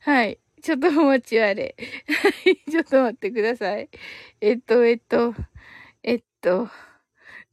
[0.00, 0.38] はい。
[0.62, 1.76] ちょっとお待ちあれ。
[2.08, 2.70] はい。
[2.70, 3.88] ちょっと待ってください。
[4.40, 5.34] えっと、えっと、
[6.02, 6.68] えっと、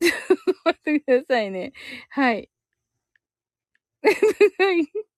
[0.01, 1.73] ちょっと待ってくださいね。
[2.09, 2.49] はい。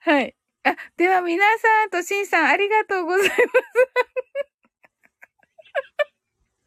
[0.00, 0.36] はい。
[0.64, 3.36] あ、では皆さんとしんさんありがとうございます。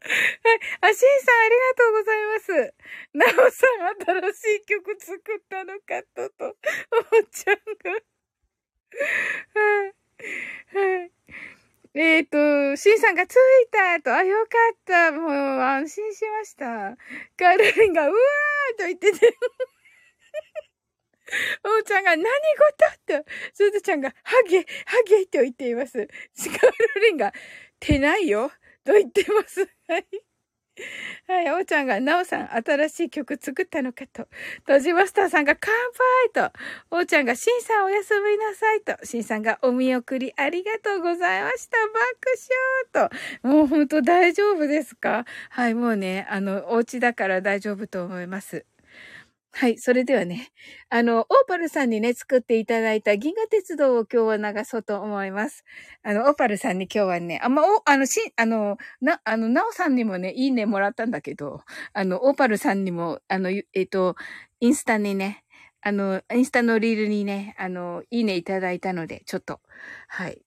[0.01, 0.59] はい。
[0.81, 2.73] あ、しんさんありがとうございます。
[3.13, 6.55] なおさん新しい曲作ったのかと、と、おっ
[7.31, 7.91] ちゃんが。
[9.53, 9.93] はい。
[10.99, 11.11] はい。
[11.95, 13.35] えっ、ー、と、シンさんが着い
[13.71, 15.11] たと、あ、よかった。
[15.11, 16.95] もう安心しました。
[17.35, 19.37] カルリンが、うわーと言ってて。
[21.63, 25.93] おうちゃんが何事と、すずちゃんが、ハゲ、ハゲと言っています。
[25.97, 27.33] カルリンが、
[27.79, 28.51] てないよ
[28.85, 29.61] と言ってます。
[29.87, 30.05] はい。
[31.27, 34.27] はい、おーちゃんが、なおさん、新しい曲作ったのかと。
[34.65, 35.73] とじマスターさんが、乾
[36.33, 36.59] 杯と。
[36.91, 39.05] おーちゃんが、しんさんおやすみなさいと。
[39.05, 41.77] しんさんが、お見送りありがとうございました。
[41.87, 41.99] 爆
[42.93, 43.09] 笑
[43.43, 43.47] と。
[43.47, 45.25] もうほんと大丈夫ですか？
[45.49, 48.65] はい、もうね、あの、お家だから大丈夫と思います。
[49.59, 49.77] はい。
[49.77, 50.53] それではね、
[50.89, 55.65] あの、オーパルさんにね、作っていただいた銀河鉄道を今日は流そうと思います。
[56.01, 61.59] あの、オーパルさんに今日はね、あんま、お、あの、し、あの、な、あの、ナオさんにもね、いいねもらったんだけど、
[61.91, 64.15] あの、オーパルさんにも、あの、えっ、ー、と、
[64.61, 65.43] インスタにね、
[65.81, 69.59] あの、インスタのリールにね、あの、いいねいただいたので、ちょっと、
[70.07, 70.41] はい。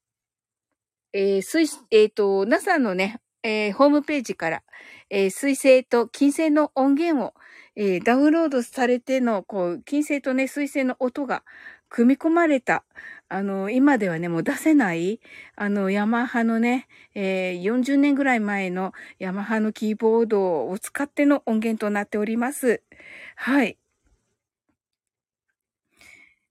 [1.12, 4.62] えー、水、えっ、ー、と、NASA のね、えー、ホームページから、
[5.10, 7.34] えー、水星と金星の音源を、
[7.74, 11.42] えー、ダウンロードされての、こう、金星とね、水星の音が
[11.88, 12.84] 組み込まれた、
[13.28, 15.20] あの、今ではね、もう出せない、
[15.56, 22.82] あの、ヤマハのね、えー、40年ぐらい前のヤマハのキーボードを使っての音源となっております。
[23.36, 23.78] はい。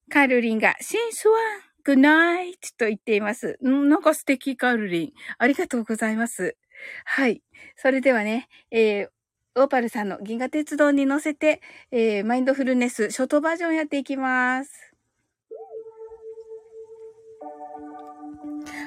[0.09, 3.57] カルリンが、シンスワン、グナイトと言っています。
[3.63, 5.13] んなんか素敵、カルリン。
[5.37, 6.57] ありがとうございます。
[7.05, 7.41] はい。
[7.75, 9.09] それではね、えー、
[9.53, 11.61] オーパルさんの銀河鉄道に乗せて、
[11.91, 14.71] えー、マインドフルネス、ショートバージョンやっていきます。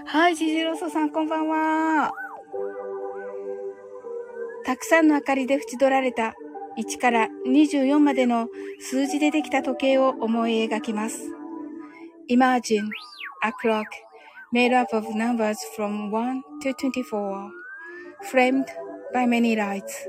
[0.07, 2.13] はい、ジジロソさん、こんばんは。
[4.65, 6.35] たくさんの明かりで縁取られた
[6.79, 8.49] 1から24までの
[8.81, 11.31] 数字でできた時計を思い描きます。
[12.31, 12.89] Imagine
[13.43, 13.85] a clock
[14.55, 17.51] made up of numbers from 1 to 24,
[18.23, 18.65] framed
[19.13, 20.09] by many lights.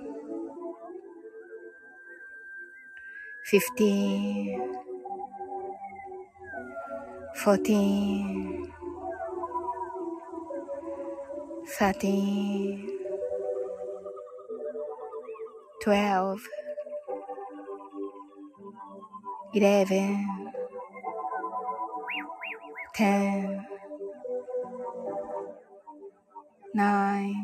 [3.43, 4.57] 15
[7.35, 8.71] 14
[11.65, 12.87] 13
[15.81, 16.39] 12
[19.53, 20.25] 11
[22.93, 23.67] 10
[26.73, 27.35] 9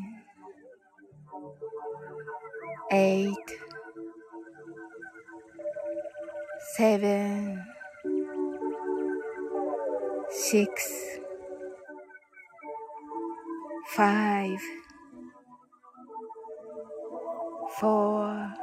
[2.90, 3.67] 8
[6.77, 7.65] seven,
[10.31, 11.19] six,
[13.95, 14.61] five,
[17.79, 18.55] four,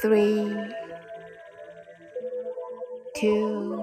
[0.00, 0.54] three,
[3.14, 3.76] two,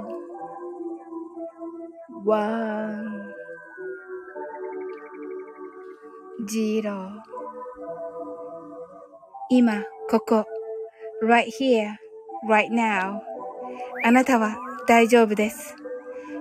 [2.23, 3.33] one,
[6.47, 7.21] zero
[9.49, 10.48] 今、ここ、
[11.22, 11.96] Right here,
[12.48, 13.20] right now
[14.04, 14.56] あなたは
[14.86, 15.74] 大丈夫です。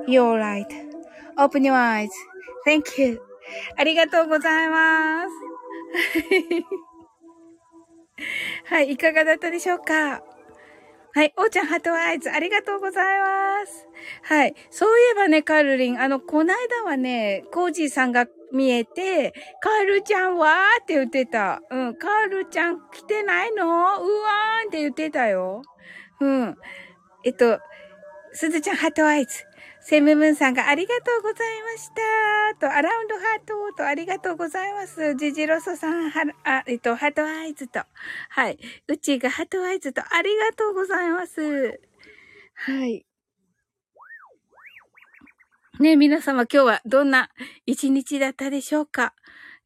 [0.08, 3.22] You're right.Open your eyes.Thank you.
[3.78, 5.30] ありがとうございます。
[8.74, 10.24] はい、いかがだったでしょうか？
[11.14, 13.88] はい、おーちゃんハートアイズ、ありがとうございます。
[14.24, 20.78] はい、そういえばね、カルリン、あの、こないだはね、コージーさんが見えて、カールちゃんは？
[20.82, 21.62] って言ってた。
[21.70, 25.62] うん、カールちゃん来てないのうわーんって言ってたよ。
[26.20, 26.58] うん。
[27.24, 27.60] えっと、
[28.34, 29.46] すずちゃん heart eyes。
[29.82, 31.90] セムムーンさんがありがとうございまし
[32.60, 32.68] た。
[32.68, 35.16] と、 around heart とありがとうございます。
[35.16, 37.80] ジジロソさん、は、あ、えっと、 heart eyes と。
[38.30, 38.60] はい。
[38.88, 41.80] うちが heart eyes とありがとうございます。
[42.56, 43.06] はい。
[45.80, 47.30] ね皆様今日はどんな
[47.66, 49.14] 一日だったでしょうか？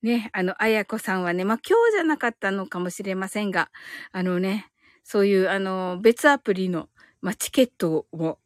[0.04, 3.72] ね、あの、あやこさんはね、まあ、今日じゃなかったのかもしれませんが、
[4.12, 4.68] あのね、
[5.04, 6.90] そういう、あの、別アプリの、
[7.22, 8.38] まあ、チケットを、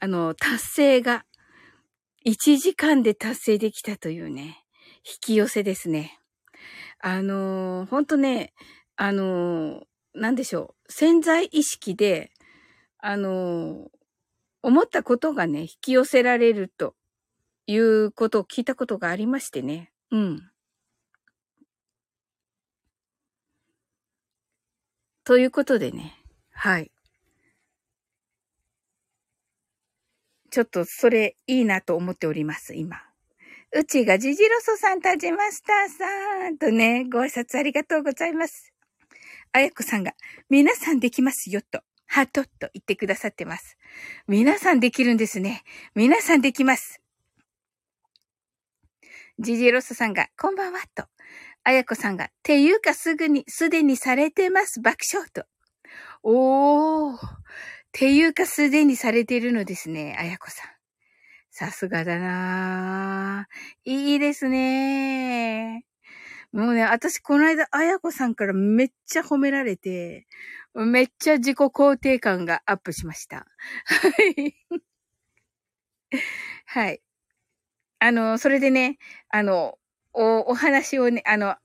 [0.00, 1.24] あの、達成が、
[2.26, 4.64] 1時間で達成できたというね、
[5.06, 6.18] 引き寄せですね。
[7.00, 8.52] あの、ほんとね、
[8.96, 9.84] あの、
[10.14, 12.32] なんでしょう、潜在意識で、
[12.98, 13.88] あの、
[14.62, 16.96] 思ったことがね、引き寄せられると
[17.66, 19.90] いうことを聞いたことがありましてね。
[20.10, 20.50] うん。
[25.24, 26.14] ということでね。
[26.52, 26.90] はい。
[30.50, 33.02] ちょっとそれいいなと思っております、今。
[33.76, 38.72] うちがジジロソさん、タジマスターさんとね、ご挨拶ありがとうございます。
[39.52, 40.12] あやこさんが、
[40.48, 43.76] 皆さんできますよと、ハートと言ってくださってます。
[44.28, 45.64] 皆さんできるんですね。
[45.96, 47.03] 皆さんできます。
[49.40, 51.06] ジジロソさんが、こんばんはと。
[51.64, 54.80] あやこさんが、ていうかすぐに、すでにされてます。
[54.80, 55.44] 爆笑と。
[56.22, 57.18] おー。
[57.90, 60.16] ていうかすでにされてるのですね。
[60.18, 60.70] あやこさん。
[61.50, 63.90] さすがだなぁ。
[63.90, 65.84] いいですね
[66.52, 70.26] もうね、私この間、あやこさんからめっちゃ褒められて、
[70.74, 73.46] めっちゃ自己肯定感がアップしました。
[73.86, 74.54] はい。
[76.66, 77.00] はい。
[78.04, 78.98] あの、それでね、
[79.30, 79.78] あの、
[80.12, 81.56] お、お話をね、あの、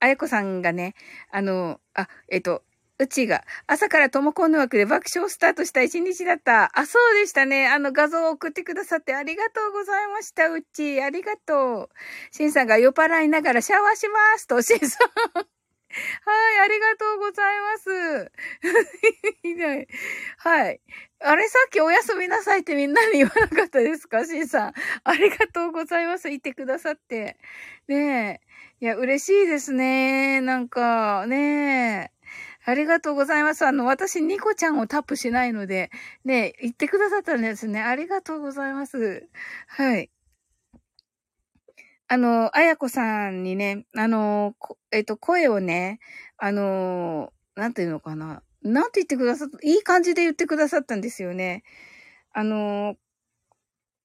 [0.00, 0.94] あやこさんがね、
[1.30, 2.62] あの、あ、えっと、
[2.98, 6.70] うちが、朝からともこんの枠で爆笑スタートした一日だった。
[6.78, 7.68] あ、そうでしたね。
[7.68, 10.48] あの画像を送ってくださってありがとうございました。
[10.48, 11.88] うち、ありがとう。
[12.30, 15.61] しんさんが酔っ払いながらシャワーしますと、しんさん。
[16.24, 18.32] はい、ありがとうございます。
[19.42, 19.86] ひ どい
[20.38, 20.80] はい。
[21.20, 24.24] あれさっきおやすみなさいってみんなに言わなかったですか？
[24.24, 24.72] しんさん。
[25.04, 26.28] ありがとうございます。
[26.28, 27.36] 言ってくださって。
[27.88, 28.40] ね
[28.80, 28.84] え。
[28.84, 30.40] いや、嬉しいですね。
[30.40, 32.22] なんか、ねえ。
[32.64, 33.66] ありがとうございます。
[33.66, 35.90] あの、私、ニコちゃんをタップしないので、
[36.24, 37.80] ね、言ってくださったんですね。
[37.82, 39.28] ありがとうございます。
[39.68, 40.10] はい。
[42.12, 44.54] あの、あやこさんにね、あの、
[44.90, 45.98] えっと、声をね、
[46.36, 48.42] あの、なんていうのかな。
[48.60, 51.62] なんて言ってくださった、いい感じで言ってくださったんですよね。
[52.34, 52.96] あの、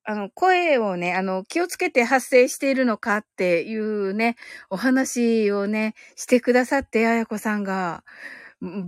[0.06, 4.38] あの、声をね、あの、気をつけて発声しているのかっていうね、
[4.70, 8.06] お話をね、してくださって、あやこさんが。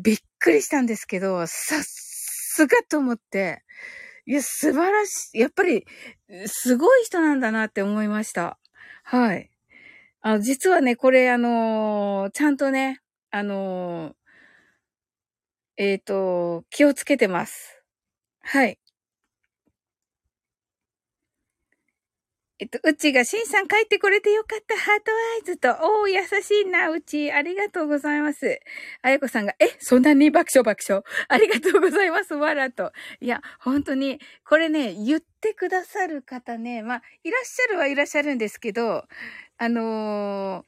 [0.01, 3.63] びっくりしたんですけど、さっすがと思って、
[4.25, 5.39] いや、素晴らしい。
[5.39, 5.85] やっぱり、
[6.45, 8.57] すごい人なんだなって思いました。
[9.11, 9.49] はい。
[10.21, 13.01] あ実はね、これ、あのー、ちゃんとね、
[13.31, 14.15] あのー、
[15.77, 17.81] えっ、と、気をつけてます。
[18.41, 18.77] はい。
[22.61, 24.75] えっと、うちが、しんさん帰ってこれてよかった。
[24.77, 25.69] ハートアイズと、
[26.01, 27.31] おー、優しいな、うち。
[27.31, 28.59] ありがとうございます。
[29.01, 31.01] あやこさんが、え、そんなに爆笑爆笑。
[31.29, 32.33] ありがとうございます。
[32.33, 32.91] わらと。
[33.21, 39.05] いや、本当に、これね、言ってくださる方ね、まあ、いらっしゃるはいらっしゃるんですけど、
[39.57, 40.65] あの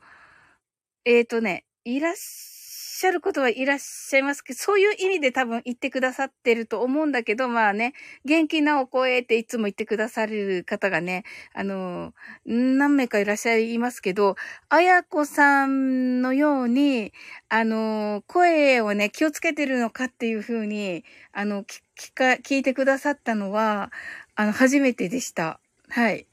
[1.06, 2.61] ー、えっ、ー、とね、いらっしゃ
[3.02, 7.94] しゃることはいらっしゃいますけど、そういう意味で多分言ってくださってると思うんだけど、まあね、
[8.26, 11.24] 元気なお声っていつも言ってくださる方がね、
[11.54, 12.14] あの、
[12.46, 14.36] 何名かいらっしゃいますけど、
[14.70, 17.12] あやこさんのように、
[17.50, 23.92] あの、声をね、気をつけてるのかっていうふうに、あの、聞か、聞いてくださったのは、
[24.36, 25.60] あの、初めてでした。
[25.90, 26.28] はい。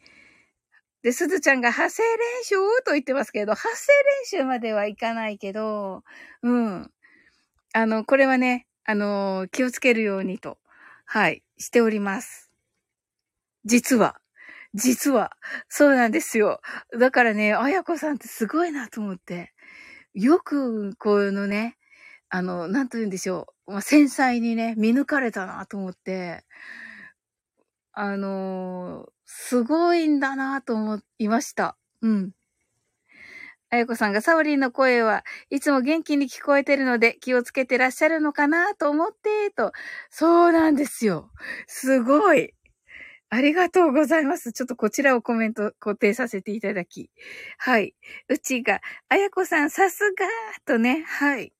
[1.08, 3.94] で、すずちゃんが発声練習と言ってますけど、発声
[4.36, 6.02] 練習まではいかないけど、
[6.42, 6.90] うん。
[7.72, 10.58] あの、これはね、あの、気をつけるようにと、
[11.06, 12.50] はい、しております。
[13.64, 14.16] 実は、
[14.74, 15.32] 実は、
[15.70, 16.60] そうなんですよ。
[17.00, 19.54] だからね、あやこさんってすごいなと思って。
[20.12, 21.78] よく、こういうのね、
[22.28, 23.72] あの、なんと言うんでしょう。
[23.72, 26.44] まあ、繊細にね、見抜かれたなと思って、
[28.00, 31.76] あのー、すごいんだなと思いました。
[32.00, 32.30] うん。
[33.70, 39.72] あやこさんがサオリンの声はいつも元気に聞こえてるので気をつけてらっしゃるのかなと思って、と。
[40.10, 41.30] そうなんですよ。
[41.66, 42.54] すごい。
[43.30, 44.52] ありがとうございます。
[44.52, 47.10] ちょっとこちらをコメント固定させていただき。
[47.58, 47.94] はい。
[48.28, 50.26] うちが、あやこさんさすが
[50.64, 51.52] とね、はい。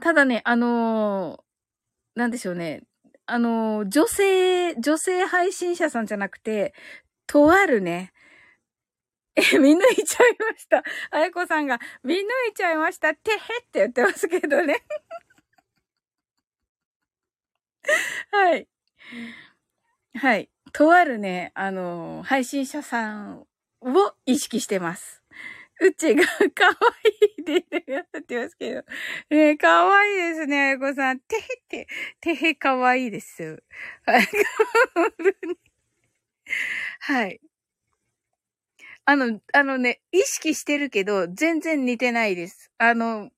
[0.00, 1.45] ただね、あのー、
[2.16, 2.82] なんでしょうね。
[3.26, 6.74] あの、女性、女性配信者さんじゃなくて、
[7.26, 8.12] とあるね、
[9.36, 10.82] え、見抜いちゃいました。
[11.10, 12.22] あやこさんが、見抜い
[12.54, 13.14] ちゃいました。
[13.14, 13.38] てへっ
[13.70, 14.82] て言ってますけどね。
[18.32, 18.66] はい。
[20.14, 20.48] はい。
[20.72, 23.40] とあるね、あの、配信者さん
[23.82, 25.22] を意識してます。
[25.80, 26.24] うちが
[26.54, 26.74] 可愛
[27.38, 28.82] いでってやってますけど。
[29.30, 31.20] ね可愛いですね、あやこさん。
[31.20, 31.88] てへって、
[32.20, 33.62] てへ可愛いです。
[37.00, 37.40] はい。
[39.04, 42.72] あの、あのね、意識してるけど、全然似てないです。
[42.78, 43.30] あの、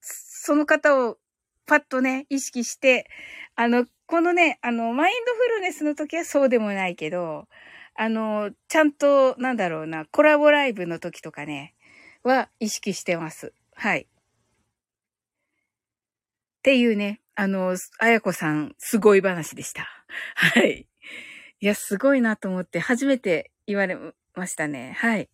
[0.00, 1.18] その方を
[1.66, 3.06] パッとね、意識して、
[3.54, 7.46] あの、このね、あの、マインドフルネスの時はそうでもないけど、
[7.94, 11.74] あの、ちゃんと、なんだろうな、コラボライブの時とかね、
[12.22, 13.52] は意識してます。
[13.74, 14.02] はい。
[14.02, 14.06] っ
[16.62, 19.86] ていうね、あの、あやこさん、すごい話でした。
[20.34, 20.86] はい。
[21.60, 23.96] いや、すごいなと思って、初めて言われ
[24.34, 24.94] ましたね。
[24.98, 25.28] はい。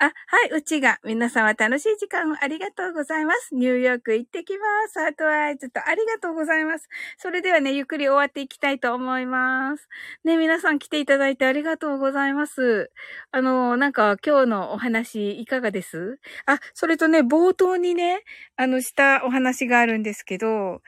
[0.00, 0.12] あ、は
[0.46, 1.00] い、うちが。
[1.02, 3.52] 皆様楽しい時間をありがとうございます。
[3.52, 5.00] ニューヨーク行ってきます。
[5.00, 6.88] ハートアイズとありがとうございます。
[7.16, 9.88] それではね、ゆっくり終わっていきたいと思います。
[10.22, 12.92] ね、皆さん来ていただいてありがとうございます。
[13.32, 16.20] あの、なんか今日のお話いかがです？
[16.46, 18.22] あ、それとね、冒頭にね、
[18.54, 20.80] あの、したお話があるんですけど、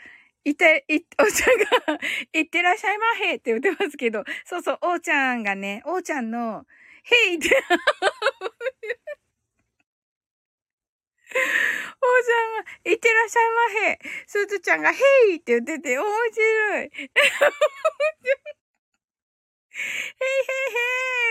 [0.44, 1.46] いて、い、おちゃ
[1.92, 2.00] んが、
[2.32, 6.64] いってらっしゃいまへって言ってますけど、そうそう、おーちゃんがね、おーちゃんの、
[7.02, 7.48] へいって、
[11.30, 13.98] おーちゃんが、いってらっしゃいまへ。
[14.26, 14.94] すずちゃんが、へ
[15.32, 16.84] いって言ってて、面白い。
[16.84, 16.90] へいへ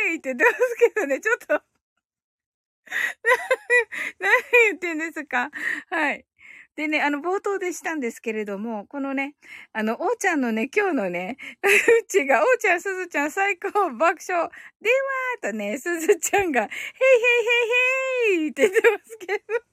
[0.07, 1.61] いへいって言ってますけどね、ちょっと
[4.19, 4.31] 何
[4.69, 5.51] 言ってんですか
[5.89, 6.25] はい。
[6.75, 9.35] でね、あの、冒頭でしたんですけれども、このね、
[9.73, 14.49] あの、おーちゃんのね、今日のね、うちが、おーちゃん、すずちゃん、最高、爆笑、
[14.81, 14.89] で
[15.43, 19.68] はーとね、すずちゃんが、へいへいへいへいって言ってますけど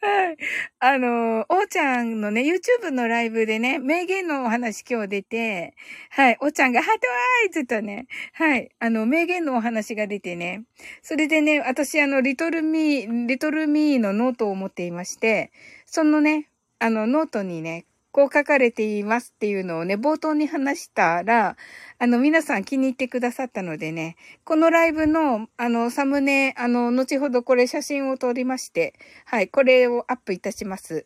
[0.00, 0.36] はい。
[0.80, 5.74] あの、おーちゃんのね、YouTube のライブでね、名言のお話今日出て、
[6.10, 10.64] はい、おーちゃんがハートワーイって言ったね、はい、あの、名言のお話が出てね、
[11.02, 15.52] それでね、私あの、リトルミー、リトルミーのノートを持っていまして、
[15.86, 17.86] そのね、あの、ノートにね、
[18.16, 21.58] こう書かれていますっていうのをね、冒頭に話したら、
[21.98, 28.94] あの、皆さん気に入ってくださったのでね、このライブの、あの、サムネ、あの、後ほどこれ写真を撮りまして、
[29.26, 31.04] はい、これをアップいたします。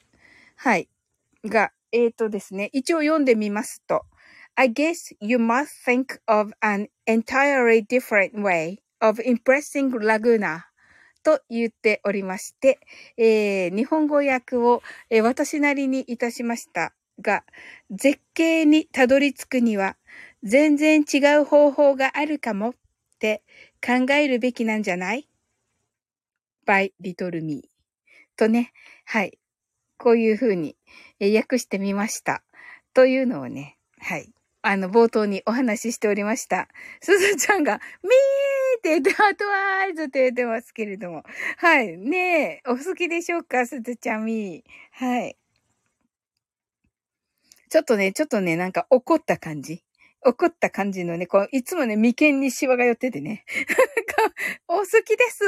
[0.54, 0.88] はい。
[1.44, 4.04] が、えっ、ー、とですね、一応読んでみますと、
[4.54, 10.60] I guess you must think of an entirely different way of impressing Laguna
[11.24, 12.78] と言っておりまして、
[13.16, 16.92] えー、日本語訳を、えー、私なりにいたしました。
[17.20, 17.44] が、
[17.90, 19.96] 絶景にたどり着くには、
[20.42, 22.74] 全然違う方法があるかもっ
[23.18, 23.42] て
[23.84, 25.28] 考えるべきなんじゃない
[26.66, 27.68] ？by little me
[28.36, 28.72] とね、
[29.04, 29.38] はい。
[29.98, 30.76] こういう風に
[31.20, 32.42] 訳してみました。
[32.94, 34.32] というのをね、はい。
[34.62, 36.68] あの、冒頭にお話ししておりました。
[37.00, 41.22] すずちゃんが、みーって言って、ハートワイズって言ってますけれども。
[41.58, 41.96] はい。
[41.96, 43.66] ねえ、お好きでしょうか？
[43.66, 44.62] すずちゃんみー。
[44.92, 45.36] はい。
[47.70, 49.84] ちょっとね、ちょっとね、なんか怒った感じ。
[50.22, 53.44] 怒った感じのね、こう、いつもね、眉間にシワが寄っててね。
[54.66, 55.44] お好きです。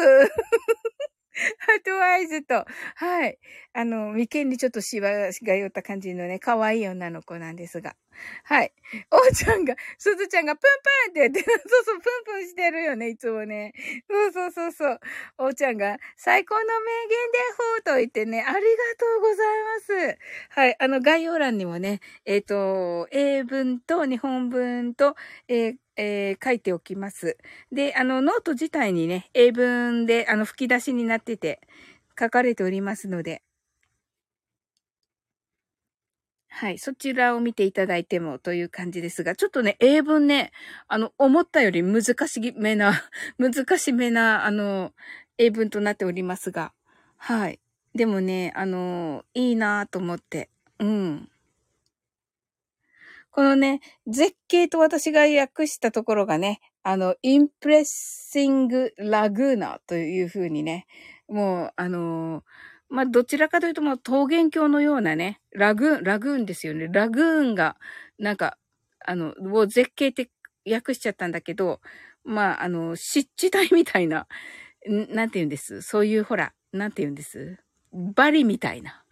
[1.59, 2.65] ハートワイズと、
[2.95, 3.39] はい。
[3.73, 7.97] あの、眉間にちょっとシワが寄った感じのね、可愛い女の子なんですが。
[8.45, 8.73] はい。
[9.11, 13.73] おーちゃんが、すずちゃんがプンプンって言って、 そうそう、プンプンしてるよね、いつもね。
[14.09, 15.01] そうそうそうそう。
[15.39, 18.61] おーちゃんが、最高の名言でほーと言ってね、ありが
[18.99, 20.19] とうございます。
[20.51, 20.77] はい。
[20.79, 25.17] あの、概要欄にもね、えっ、ー、と、英文と日本文と、
[25.49, 27.37] えーえー、書いておきます。
[27.71, 31.61] で、あの、ノート自体にね、英文で、あの、吹き出しになってて、
[32.19, 33.43] 書かれておりますので、
[36.55, 36.79] はい。
[36.79, 40.53] そちらを見ていただいてもという感じですが、ちょっとね、英文ね、
[40.87, 42.93] あの、思ったより難しめな、
[43.39, 44.93] 難しめな、あの、
[45.39, 46.75] 英文となっておりますが、
[47.17, 47.59] はい。
[47.95, 51.31] でもね、あの、いいなぁと思って、うん。
[53.31, 60.87] このね、絶景と私が訳したところがね、あの、インプレッシングラグーナというふうにね、
[61.29, 66.89] もう、あのーまあ、どちらかというともう桃源郷のようなね、ラグーン、ラグーンですよね。
[66.93, 67.77] ラグーンが、
[68.19, 68.59] なんか、
[69.07, 70.31] あの、もう絶景って
[70.71, 71.81] 訳しちゃったんだけど、
[72.23, 74.27] まあ、あの、湿地帯みたいな、
[74.87, 75.81] なんて言うんです？
[75.83, 77.59] そういうほら、なんて言うんです？
[77.93, 79.05] バリみたいな。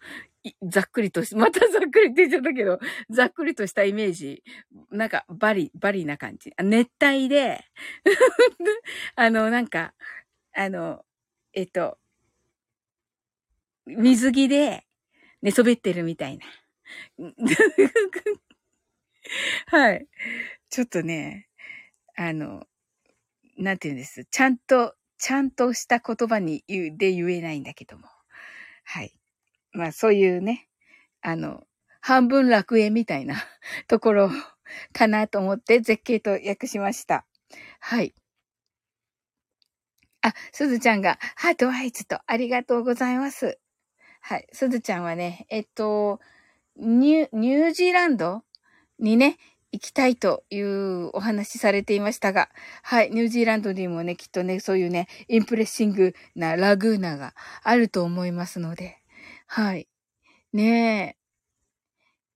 [0.63, 2.79] ざっくりとし、またざっくりって言っちゃったけど、
[3.11, 4.43] ざっくりとしたイメージ。
[4.91, 6.51] なんか、バリ、バリな感じ。
[6.63, 7.63] 熱帯で、
[9.15, 9.93] あの、なんか、
[10.55, 11.03] あの、
[11.53, 11.97] えっと、
[13.85, 14.83] 水着で
[15.41, 16.45] 寝そべってるみたいな。
[19.67, 20.07] はい。
[20.69, 21.47] ちょっとね、
[22.17, 22.65] あの、
[23.57, 24.25] なんて言うんです。
[24.31, 28.07] ちゃんと、ちゃんとした言葉に言う、で言えないんだけども。
[28.85, 29.13] はい。
[29.73, 30.67] まあそういうね、
[31.21, 31.63] あの、
[32.01, 33.35] 半分楽園みたいな
[33.87, 34.31] ところ
[34.93, 37.25] かなと思って絶景と訳しました。
[37.79, 38.13] はい。
[40.23, 43.59] あ、すずちゃんがハートワイズとありがとうございます。
[44.21, 44.47] はい。
[44.53, 46.19] すずちゃんはね、えっと、
[46.77, 48.43] ニュ、ニュージーランド
[48.99, 49.37] にね、
[49.71, 52.49] 行きたいというお話されていましたが、
[52.83, 53.11] はい。
[53.11, 58.97] ニュージーランドにもね、きっとね、そういうね、インプレッシングなラグーナがあると思いますので、
[59.47, 59.87] はい。
[60.53, 61.21] ねえ。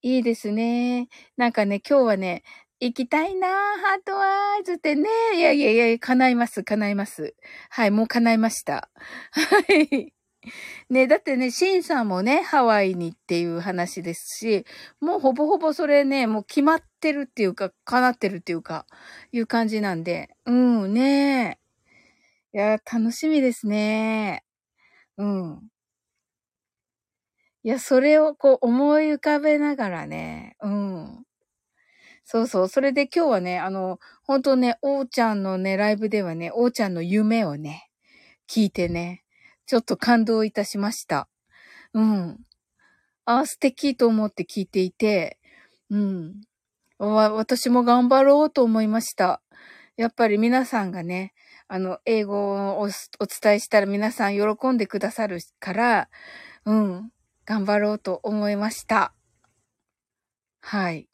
[0.02, 1.08] いいですね。
[1.36, 2.42] なんかね、今日はね、
[2.80, 5.08] 行きたいなハートワイズってね。
[5.34, 7.34] いやいやいや、叶います、叶います。
[7.70, 8.90] はい、もう叶いました。
[9.30, 9.60] は
[9.92, 10.12] い。
[10.90, 14.64] ね、だってね、シンさんもね、ハワイにっていう話ですし、
[15.00, 18.86] もうほぼほぼそれね、もう決まってるっていうか、叶ってるっていうか、
[19.32, 21.58] いう感じなんで、うん、ね
[22.54, 24.44] いや、楽しみですね。
[25.18, 25.68] うん。
[27.64, 31.26] いや、それをこう思い浮かべながらね、うん。
[32.24, 32.68] そうそう。
[32.68, 37.88] それで今日はね、あの、本当ね、おーちゃんのね、ライブではね、おーちゃんの夢をね、
[38.48, 39.24] 聞いてね、
[39.66, 41.28] ちょっと感動いたしました。
[41.92, 42.38] うん。
[43.24, 45.38] ああ、素敵と思って聞いていて、
[45.90, 46.40] うん。
[46.98, 49.42] 私も頑張ろうと思いました。
[49.96, 51.34] やっぱり皆さんがね、
[51.68, 56.08] あの、英語をお伝えしたら皆さん喜んでくださるから、
[56.64, 57.10] うん、
[57.44, 59.12] 頑張ろうと思いました。
[60.60, 61.08] はい。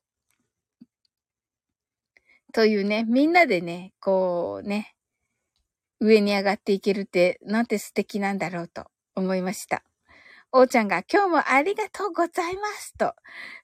[2.52, 4.94] というね、みんなでね、こうね、
[6.02, 9.84] 上に上がっていけるって、なんて素敵なんだろうと思いました。
[10.50, 13.14] おーちゃんが今日もありがとうございますと。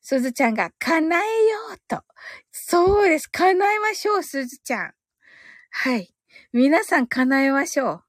[0.00, 2.02] すずちゃんが叶えようと。
[2.52, 3.26] そうです。
[3.26, 4.92] 叶えましょう、すずちゃん。
[5.70, 6.14] はい。
[6.52, 8.04] 皆さん叶えましょう。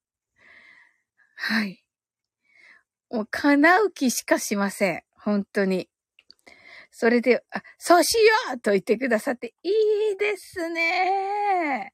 [1.36, 1.84] はい。
[3.10, 5.04] もう叶う気しかしません。
[5.16, 5.90] 本当に。
[6.92, 9.70] それで、あ、そうしようと言ってくださってい
[10.14, 11.94] いですね。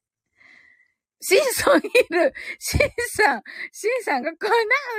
[1.20, 2.80] シンさんいるシン
[3.16, 3.42] さん
[3.72, 4.52] シンさんが叶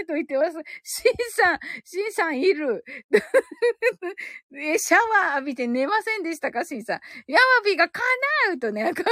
[0.04, 0.58] うと言ってます。
[0.84, 2.84] シンさんシンさんいる
[4.56, 6.66] え、シャワー浴びて寝ませんでしたか？
[6.66, 7.00] シンさん。
[7.28, 8.04] ヤマビーが叶
[8.56, 9.12] うとね、かな、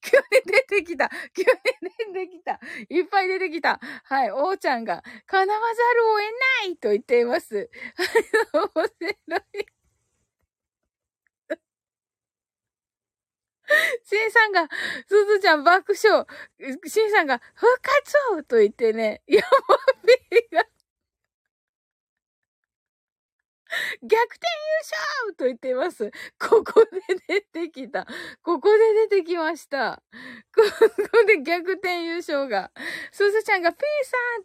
[0.00, 1.10] 急に出てきた。
[1.34, 2.60] 急に出てきた。
[2.88, 3.80] いっぱい出てきた。
[4.04, 6.24] はい、おーちゃんが、叶わざるを得
[6.66, 7.70] ないと言っています。
[8.52, 9.73] 面白い。
[14.04, 14.68] シンさんが、
[15.08, 16.26] すずちゃん爆笑。
[16.86, 19.76] シンさんが、復活と言ってね、ヤマ
[20.30, 20.64] ピーが、
[24.02, 26.10] 逆転優勝と言っています。
[26.38, 28.06] ここで出てきた。
[28.42, 30.02] ここで出てきました。
[30.54, 32.70] ここで逆転優勝が。
[33.12, 33.80] すずちゃんがピー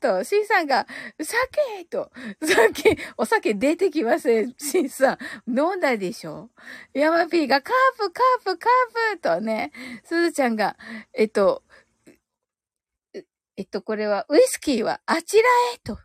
[0.02, 0.88] さんと、シーさんが
[1.22, 2.12] 酒と、
[2.42, 5.18] 酒、お酒出てきますね、シーさん。
[5.48, 6.50] 飲んだでしょ？
[6.94, 9.72] ヤマピーがカープ、カープ、カープとね、
[10.04, 10.78] すずちゃんが、
[11.14, 11.64] えっと、
[13.58, 16.00] えっと、これは、ウイスキーはあちらへと。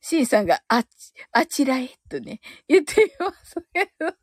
[0.00, 0.84] シンさんが、あ、
[1.32, 4.14] あちらへとね、言っていますけど。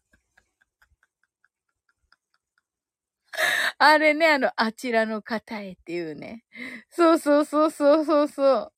[3.81, 6.43] あれね、あの、あちらの方へっていうね。
[6.89, 8.73] そうそうそうそうそうそう。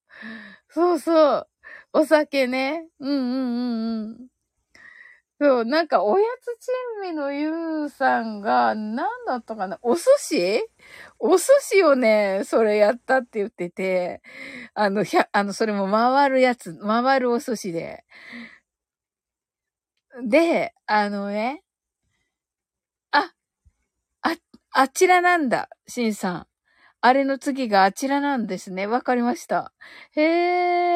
[0.69, 1.47] そうそう。
[1.93, 2.87] お酒ね。
[2.99, 3.55] うんうん
[4.03, 4.27] うんうん。
[5.39, 6.45] そう、なんか、おやつ
[7.03, 9.79] 珍味のゆうさんが、なんだったかな？
[9.81, 10.63] お寿司？
[11.23, 14.21] お寿司をね、それやったって言ってて、
[14.73, 18.03] あの、ひゃ、あの、それも回るやつ、回るお寿司で。
[20.23, 21.63] で、あのね、
[23.11, 23.31] あ、
[24.23, 24.37] あ、
[24.73, 26.47] あちらなんだ、しんさん。
[27.01, 28.87] あれの次があちらなんですね。
[28.87, 29.73] わかりました。
[30.13, 30.23] へ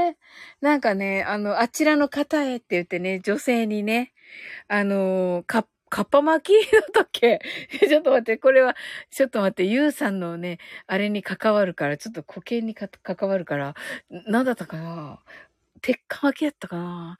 [0.09, 0.17] え。
[0.61, 4.13] なんかね、あの、あちらの方へって言ってね、女性にね、
[4.69, 7.39] あのー、カッパ巻きだったっけ？
[7.87, 8.75] ちょっと待って、これは、
[9.11, 10.57] ちょっと待って、ゆうさんのね、
[10.87, 12.89] あれに関わるから、ちょっと固形に関
[13.29, 13.75] わるから、
[14.09, 15.19] なんだったかな？
[15.81, 17.17] 鉄火巻きだったかな？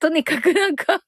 [0.00, 1.00] とにかくなんか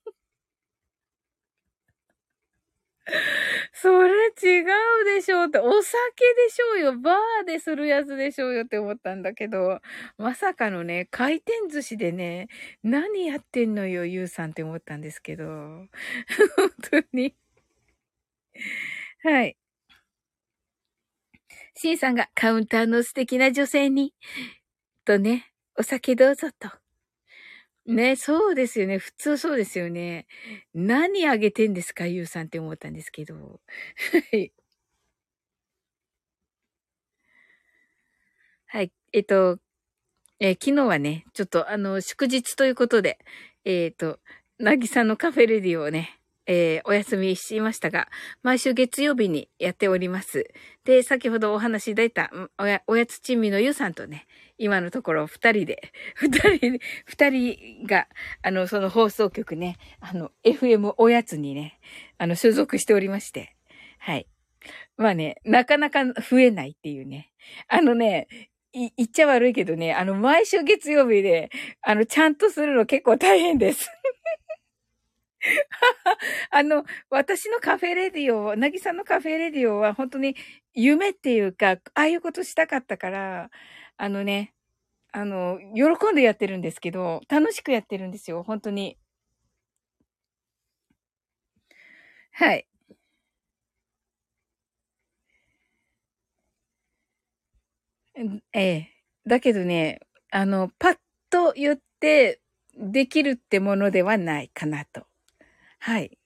[3.72, 5.94] それ違うでしょうって、お酒
[6.46, 6.98] でしょうよ。
[6.98, 9.80] バーでするやつでしょうよって思ったんだけど、
[10.18, 12.48] まさかのね、回転寿司でね、
[12.82, 15.44] 何やってんのよ、ゆうさんって思ったんですけど。
[15.46, 15.88] 本
[16.90, 17.34] 当に。
[19.22, 19.56] はい。
[21.74, 24.14] シンさんがカウンターの素敵な女性に、
[25.04, 26.70] とね、お酒どうぞと。
[27.90, 28.98] ね、そうですよね。
[28.98, 30.26] 普通そうですよね。
[30.74, 33.34] 何あげてんですか、ゆうさんって思ったんですけど。
[34.32, 34.52] はい。
[38.66, 38.92] はい。
[39.12, 39.58] えっと、
[40.38, 43.18] えー、昨日はね、ちょっとあの、祝日ということで、
[43.64, 44.20] えっ、ー、と、
[44.58, 48.08] なぎさんのカフェレディをね、えー、お休みしましたが、
[48.42, 50.48] 毎週月曜日にやっております。
[50.84, 54.26] で、先ほどお話しいただいた、おや、おやつ珍味のゆうさんとね、
[54.60, 58.08] 今のところ二人で、 二人、二人が、
[58.42, 61.80] あの、その放送局ね、あの、FM おやつにね、
[62.18, 63.56] あの、所属しておりまして、
[63.98, 64.26] はい。
[64.98, 67.32] まあね、なかなか増えないっていうね。
[67.68, 68.28] あのね、
[68.74, 71.48] い、言っちゃ悪いけどね、あの、毎週月曜日で、
[71.80, 73.90] あの、ちゃんとするの結構大変です。
[76.50, 80.36] あの、私のカフェレディオ、なぎさんのカフェレディオは本当に
[80.74, 83.50] 夢っていうか、ああいうことしたかったから、
[84.02, 84.52] あのね、
[85.12, 88.98] あの、喜んでやってるんですけど、楽しくやってるんですよ、本当に。
[92.32, 92.66] はい。
[98.52, 98.88] ええ。
[99.26, 100.96] だけどね、あの、パッ
[101.30, 102.40] と言って
[102.76, 105.06] できるってものではないかなと。
[105.80, 106.18] はい。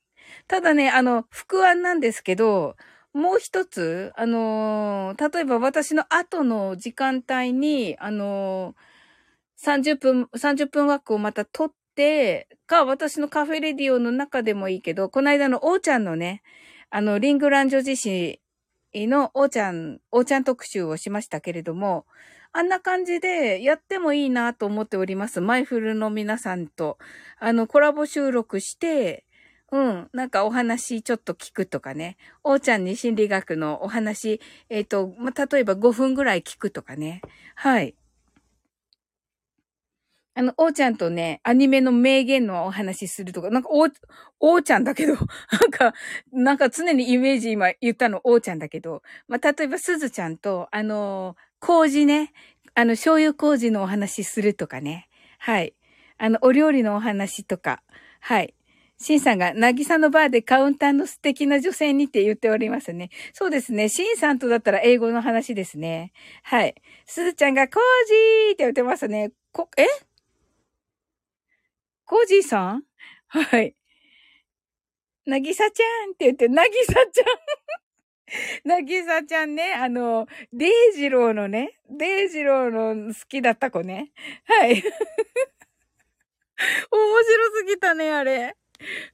[0.48, 2.76] ただね、あの、副案なんですけど、
[3.14, 16.42] もう一つ、あのー、例えば私の後の時間帯に、あのー、30分、30分枠をまた取って、か、私のカフェレディオの中でもいいけど、この間のおーちゃんのね、
[16.90, 17.92] あの、リングランジョ自
[18.92, 22.06] 身のおーちゃん、おーちゃん特集をしましたけれども、
[22.52, 25.40] あんな感じでやってもいいなと思っております。
[25.40, 26.98] マイフルの皆さんと、
[27.38, 29.24] あの、コラボ収録して、
[29.74, 30.08] うん。
[30.12, 32.16] なんかお話ちょっと聞くとかね。
[32.44, 37.22] おーちゃんに心理学のお話、えっ、ー、と、まあ、例えば5分ぐらい聞くとかね。
[37.56, 37.96] はい。
[40.36, 43.92] あの、おーちゃんとね、アニメの名言のお話するとか、なんか、おー、
[44.38, 45.14] おーちゃんだけど、
[45.50, 45.92] なんか、
[46.30, 52.32] なんか常にイメージ今言ったのおーちゃんだけど、まあ、例えばすずちゃんと、あのー、麹ね、
[52.74, 55.08] あの、醤油麹のお話するとかね。
[55.38, 55.74] はい。
[56.18, 57.82] あの、お料理のお話とか。
[58.20, 58.54] はい。
[58.98, 63.10] シンさんが、なぎさのバーでカウンターの素敵な女性にって言っておりますね。
[63.32, 63.88] そうですね。
[63.88, 66.12] シンさんとだったら英語の話ですね。
[66.42, 66.74] はい。
[67.06, 69.32] すずちゃんが、コージーって言ってますね。
[69.52, 69.86] こ、え？
[72.06, 72.82] コージーさん？
[73.26, 73.74] はい。
[75.26, 77.26] なぎさちゃんって言って、なぎさちゃん
[78.64, 84.12] なぎさちゃんね、あの、デイジローのね、デイジローの好きだった子ね。
[84.44, 84.70] はい。
[84.70, 84.84] 面白
[87.58, 88.56] すぎたね、あれ。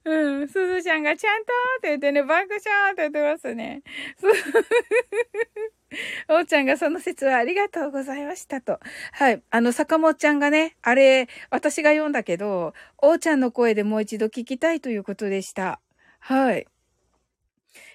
[0.05, 0.47] うん。
[0.47, 3.81] すずちゃんがちゃんとって言ってね、爆笑って言ってますね。
[6.29, 8.79] おうちゃんがその説はありがとうございましたと。
[9.11, 9.43] はい。
[9.49, 15.79] あの、坂本ちゃんがね、あれ、私が読んだけど、おうちゃんの声でもう一度聞きたいということでした。
[16.19, 16.67] はい。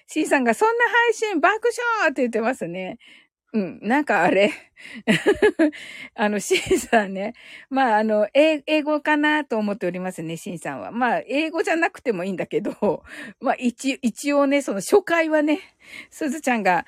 [0.07, 1.69] シンさんがそんな配信爆
[1.99, 2.97] 笑って言ってますね。
[3.53, 4.51] うん、なんかあれ
[6.15, 7.33] あの、シンさんね。
[7.69, 10.91] まあ、あの、英語かなと思っておりますね、シンさんは。
[10.91, 13.03] まあ、英語じゃなくてもいいんだけど、
[13.39, 15.61] まあ、一、一応ね、その初回はね、
[16.09, 16.85] すずちゃんが、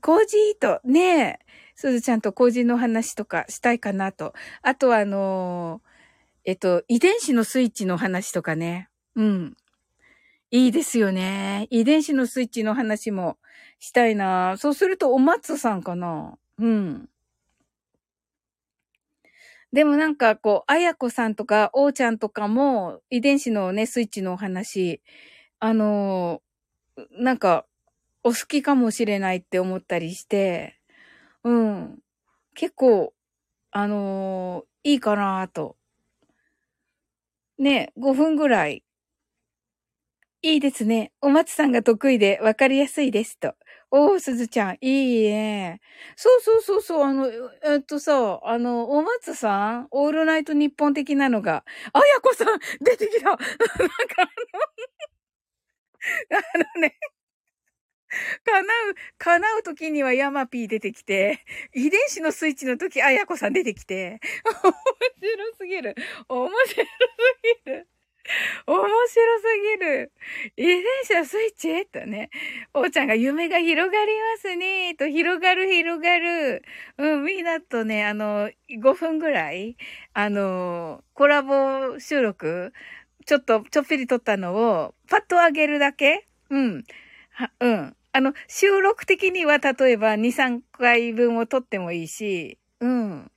[0.00, 1.38] コージーと、ねえ、
[1.74, 4.34] すずちゃんとコージーの話とかしたいかなと。
[4.62, 5.80] あとは、あの
[6.44, 8.88] えっと、遺伝子のスイッチの話とかね。
[9.14, 9.56] うん。
[10.50, 11.66] いいですよね。
[11.70, 13.38] 遺伝子のスイッチの話も
[13.82, 14.56] したいな。
[14.58, 16.38] そうすると、お松さんかな。
[16.58, 17.08] うん。
[19.72, 25.02] でもなんかこう、あやこさんとか、おーちゃんとかも、遺伝子のね、スイッチのお話、
[25.58, 27.66] あのー、なんか、
[28.22, 30.78] お好きかもしれないって思ったりして、
[31.44, 31.98] うん。
[32.54, 33.14] 結構、
[33.72, 35.76] あのー、いいかなと。
[37.58, 38.84] ね、5分ぐらい
[40.44, 41.12] いいですね。
[41.20, 43.54] お松さんが得意で分かりやすいですと。
[43.94, 45.80] おー、すずちゃん、いいね。
[46.16, 47.26] そうそうそうそう、あの、
[47.62, 51.62] えっとさ、あの、お松さん、オールナイト日本的なのが、
[51.92, 53.42] あやこさん、出てきた なんか
[54.18, 54.28] あの
[56.30, 56.42] あ
[56.76, 56.96] のね、
[58.44, 64.20] 叶う、叶う時にはヤマピー出てきて、遺伝子のスイッチの時、あやこさん出てきて、
[65.20, 65.94] 面白すぎる。
[66.28, 66.86] 面白す
[67.66, 67.88] ぎる。
[68.66, 68.88] 面白
[69.40, 69.44] す
[69.80, 70.12] ぎる。
[70.56, 70.82] 遺伝
[71.24, 71.86] 子スイッチ？
[71.86, 72.30] とね。
[72.74, 74.94] おーちゃんが夢が広がりますね。
[74.94, 76.62] と、広がる広がる。
[76.98, 78.50] うん、みんなとね、あの、
[78.80, 79.76] 5分ぐらい、
[80.14, 82.72] あの、コラボ収録、
[83.26, 86.26] ちょっと、ちょっぴり撮ったのを、パッと上げるだけ？
[86.50, 86.84] うん。
[87.60, 87.96] うん。
[88.12, 93.30] あの、収録的には、例えば2、3回分を撮ってもいいし、うん。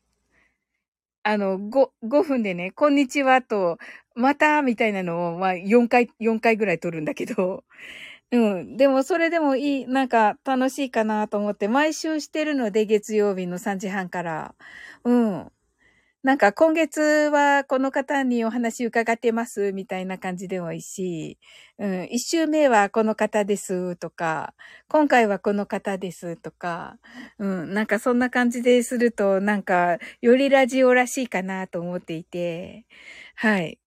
[1.23, 3.79] あの、5、5分でね、こんにちはと、
[4.15, 7.65] また、みたいなのを、まあ、4回、4回ぐらい撮るんだけど、
[8.31, 8.77] うん。
[8.77, 14.55] でも、それでもいい、なんか、楽しいかなと思って、毎週してるので、月曜日の3時半から。
[15.05, 15.51] うん。
[16.23, 21.39] なんか今月はこの方にお話伺ってますみたいな感じでもいいし、
[21.79, 24.53] うん、一週目はこの方ですとか、
[24.89, 26.97] 今回はこの方ですとか、
[27.39, 32.85] うん、なんかそんな感じですると、なんかよりラジオらしいかなと思っていて、
[33.35, 33.77] はい。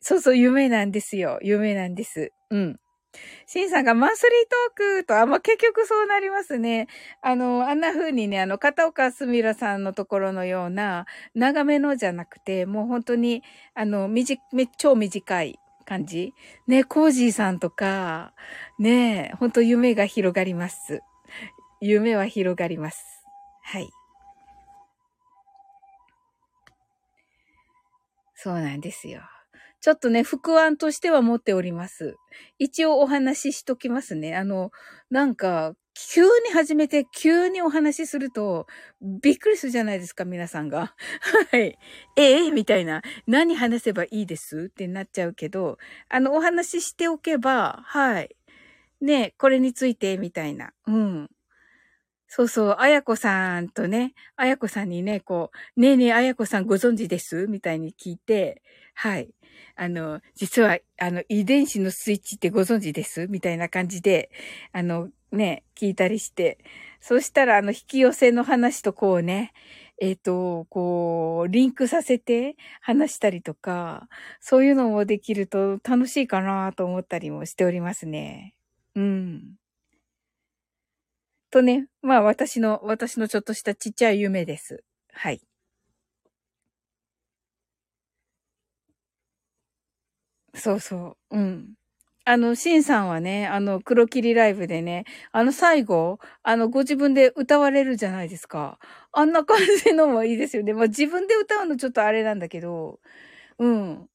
[0.00, 1.38] そうそう、夢なんですよ。
[1.42, 2.32] 夢なんです。
[2.50, 2.80] うん。
[3.46, 6.86] シンさんがマンスリートークと、あ、まあ、結局そうなりますね。
[7.22, 13.42] あの、あんな風にね、あの、片岡すみらさんのところのような、長めのじゃなくて、もう本当に、
[13.74, 14.38] あの、短、
[14.78, 16.32] 超短い感じ。
[16.68, 18.32] ね、コージーさんとか、
[18.78, 21.02] ね、本当夢が広がります。
[21.80, 23.04] 夢は広がります。
[23.64, 23.88] はい。
[28.34, 29.22] そうなんですよ。
[29.80, 32.16] ちょっとね、副案としては持っております。
[32.58, 34.36] 一応お話ししときますね。
[34.36, 34.72] あの、
[35.10, 35.74] なんか、
[36.12, 38.66] 急に始めて、急にお話しすると、
[39.02, 40.94] びっくりするじゃないですか、皆さんが。
[41.50, 41.78] はい。
[42.16, 43.02] ええみたいな。
[43.26, 44.68] 何話せばいいです？
[44.70, 45.78] ってなっちゃうけど、
[46.08, 48.36] あの、お話ししておけば、はい。
[49.00, 50.72] ね、これについて、みたいな。
[50.86, 51.30] うん。
[52.28, 57.46] そうそう、あやこさんとね、あやこさんにね、こう、ねえねえ、あやこさんご存知です？
[57.48, 58.62] みたいに聞いて、
[58.94, 59.30] はい。
[59.76, 63.26] あの、実は、あの、遺伝子のスイッチってご存知です？
[63.28, 64.30] みたいな感じで、
[64.72, 66.58] あの、ね、聞いたりして。
[67.00, 69.52] そしたら、あの、引き寄せの話とこうね、
[70.00, 74.08] えっ、ー、と、こう、リンクさせて話したりとか、
[74.40, 78.54] そういうのもできると楽しいかなと思ったりもしておりますね。
[78.94, 79.56] うん。
[81.50, 84.84] とね、まあ私の、私のちょっとしたちっちゃい夢です。
[85.12, 85.40] はい。
[90.60, 91.36] そうそう。
[91.36, 91.74] うん。
[92.24, 98.78] あの、シンさんはね、あの、黒霧ライブでね、あの最後、あの、ご自分で歌われるじゃないですか。
[99.12, 100.74] あんな感じのもいいですよね。
[100.74, 103.00] まあ、自分で歌うのちょっとあれなんだけど、
[103.58, 104.08] うん。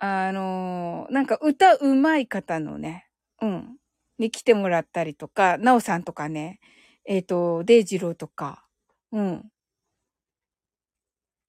[0.00, 3.08] あのなんか歌うまい方のね、
[3.42, 3.76] うん。
[4.18, 6.60] に来てもらったりとか、なおさんとかね、
[7.04, 8.64] えっ、ー、と、デイジローとか、
[9.12, 9.50] うん。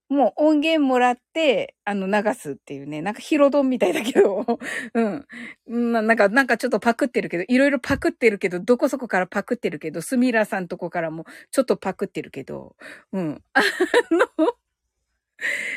[0.09, 3.01] もう音源もらって、あの、流すっていうね。
[3.03, 4.43] なんかヒロドンみたいだけど、
[4.95, 5.01] う
[5.77, 5.91] ん。
[5.93, 12.75] ななんか、なんかちょっとパクってるけど、いろいろパクってるけど、どこそこからパクってるけど、スミラさんとこからもちょっとパクってるけど、
[13.13, 13.43] うん。
[13.53, 13.61] あ
[14.11, 14.27] の、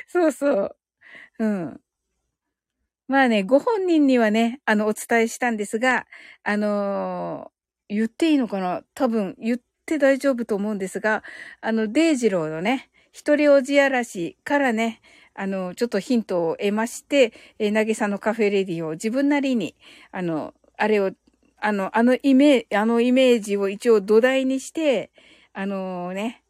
[0.08, 0.76] そうそう。
[1.40, 1.80] うん。
[3.08, 6.06] まあね、ご本人にはね、あの、お伝えしたんですが、
[6.44, 8.82] あのー、言っていいのかな？
[8.94, 11.22] 多分、言って大丈夫と思うんですが、
[11.60, 15.00] あの、デイジローのね、一人おじやらしからね、
[15.34, 19.74] あの、ちょっとヒントを得まして、えー、なぎさのカフェレディを自分なりに、
[20.10, 21.12] あの、あれを、
[21.58, 25.10] あの、あのイメージ、あのイメージを一応土台にして、
[25.52, 26.42] あのー、ね、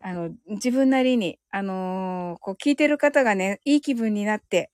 [0.00, 4.70] あの、自分なりに、あのー、こう聞いてる方がね、いい気分になって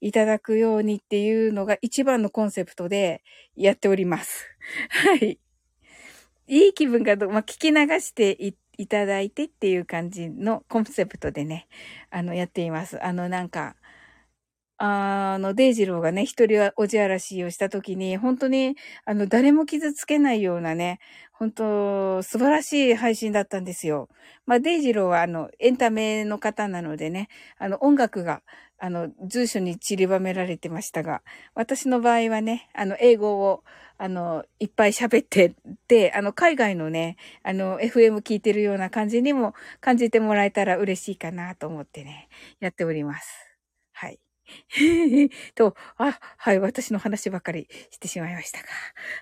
[0.00, 3.22] いただくようにっていうのが一番のコンセプトで
[3.56, 4.46] やっております。
[4.90, 5.38] はい。
[6.46, 11.68] いい気分がど、まあ、聞き流していっいただいてっていう感じのコンセプトでね、
[12.10, 13.04] あの、やっています。
[13.04, 13.76] あの、なんか、
[14.80, 21.00] あの、デイジローがね、一人おじあらしをしたときに、本当に、あの、誰も傷つけないようなね、
[21.32, 24.08] 本当素晴らしい配信だったんですよ。
[24.46, 28.42] まあ、デイジローは、あの、エンタメの方なのでね、あの、音楽が、
[28.78, 31.22] あの、随所に散りばめられてましたが、
[31.54, 33.64] 私の場合はね、あの、英語を、
[33.98, 35.54] あの、いっぱい喋って
[35.88, 42.28] て、あの、海外のね、あの、FM 聞いてるような感じにも感じてもらえたら嬉しいかなと思ってね、
[42.60, 43.28] やっております。
[43.92, 44.20] はい。
[45.54, 48.68] と、あ、はい、私の話ばかりしてしまいましたが。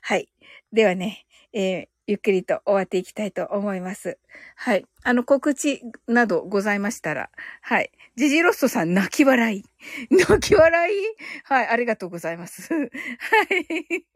[0.02, 0.28] はい。
[0.72, 4.18] ではね、えー、ゆっくりと終わっていきたいと思います。
[4.54, 4.86] はい。
[5.02, 7.30] あの、告知などございましたら、
[7.62, 7.90] はい。
[8.16, 9.64] ジジロストさん、泣き笑い。
[10.10, 10.96] 泣き笑い？
[11.44, 12.72] はい、ありがとうございます。
[12.72, 14.06] はい。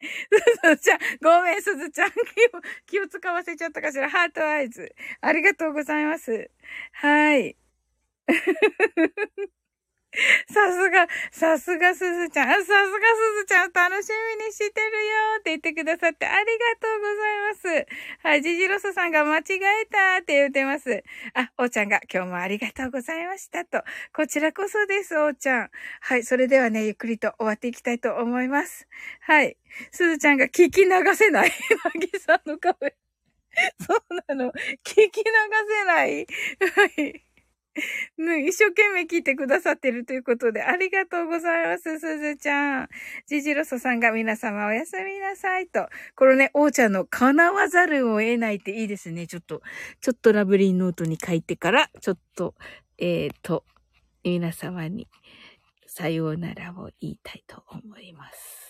[0.00, 2.10] すずちゃん、ごめん、すずちゃん。
[2.10, 2.20] 気を、
[2.86, 4.08] 気を使わせちゃったかしら。
[4.10, 4.94] ハートアイズ。
[5.20, 6.50] ありがとうございます。
[6.92, 7.56] はい。
[10.48, 12.48] さすが、さすがすずちゃん。
[12.48, 17.86] さすがすずちゃん、楽しみにしてるよって言ってくださってありがとうございます。
[18.22, 19.42] はい、ジジロスさんが間違
[19.82, 21.04] えたって言ってます。
[21.34, 23.82] あ、おーちゃんが今日もありがとうございましたと。
[24.14, 25.70] こちらこそです、おーちゃん。
[26.00, 28.88] はい、それではね、ゆっくりと終わっていきたいと思います。
[29.20, 29.56] はい。
[29.92, 31.52] すずちゃんが聞き流せない。
[31.84, 32.96] なぎさんの壁。
[33.86, 34.52] そうなの。
[34.84, 35.24] 聞き流
[35.68, 36.26] せない。
[36.74, 37.27] はい。
[38.18, 42.88] ね、一生懸命聞いてくださってるということで、ありがとうございます、すずちゃん。
[43.26, 45.88] ジジロソさんが皆様おやすみなさいと。
[46.14, 49.26] このね、王ちゃんの叶わざるを得ないっていいですね。
[49.26, 49.62] ちょっと、
[50.00, 52.54] ちょっとラブリーノートに書いてから、ちょっと、
[52.98, 53.64] えっ、ー、と、
[54.24, 55.08] 皆様に
[55.86, 58.68] さようならを言いたいと思います。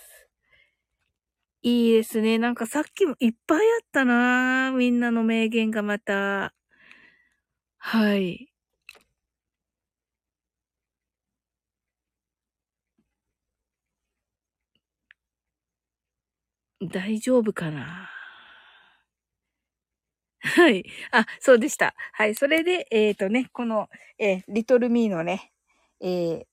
[1.63, 2.39] いいですね。
[2.39, 6.55] なんかさっきもいっぱいあったなみんなの名言がまた。
[7.79, 8.48] はい。
[16.81, 18.11] 大丈夫かな？
[20.41, 20.85] はい。
[21.11, 21.95] あ、そうでした。
[22.13, 22.35] はい。
[22.35, 25.53] それで、えっ、ー、とね、この、えー、リトルミーのね、
[26.01, 26.45] えー、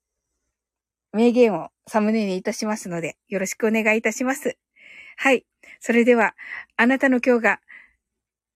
[1.13, 4.57] 名言をサムネにいたしますので、よろしくお願いいたします。
[5.17, 5.45] はい。
[5.80, 6.36] それでは、
[6.78, 7.59] あなたの今日が、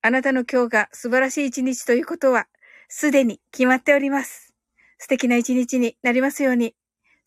[0.02, 2.48] あなたの今日が素晴らしい一日ということは、
[2.88, 4.54] すでに決まっております。
[4.98, 6.76] 素敵な一日になりますように。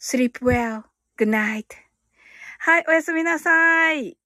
[0.01, 0.82] sleep well.
[1.16, 1.66] good night.
[2.59, 4.21] はい、おやすみなさい。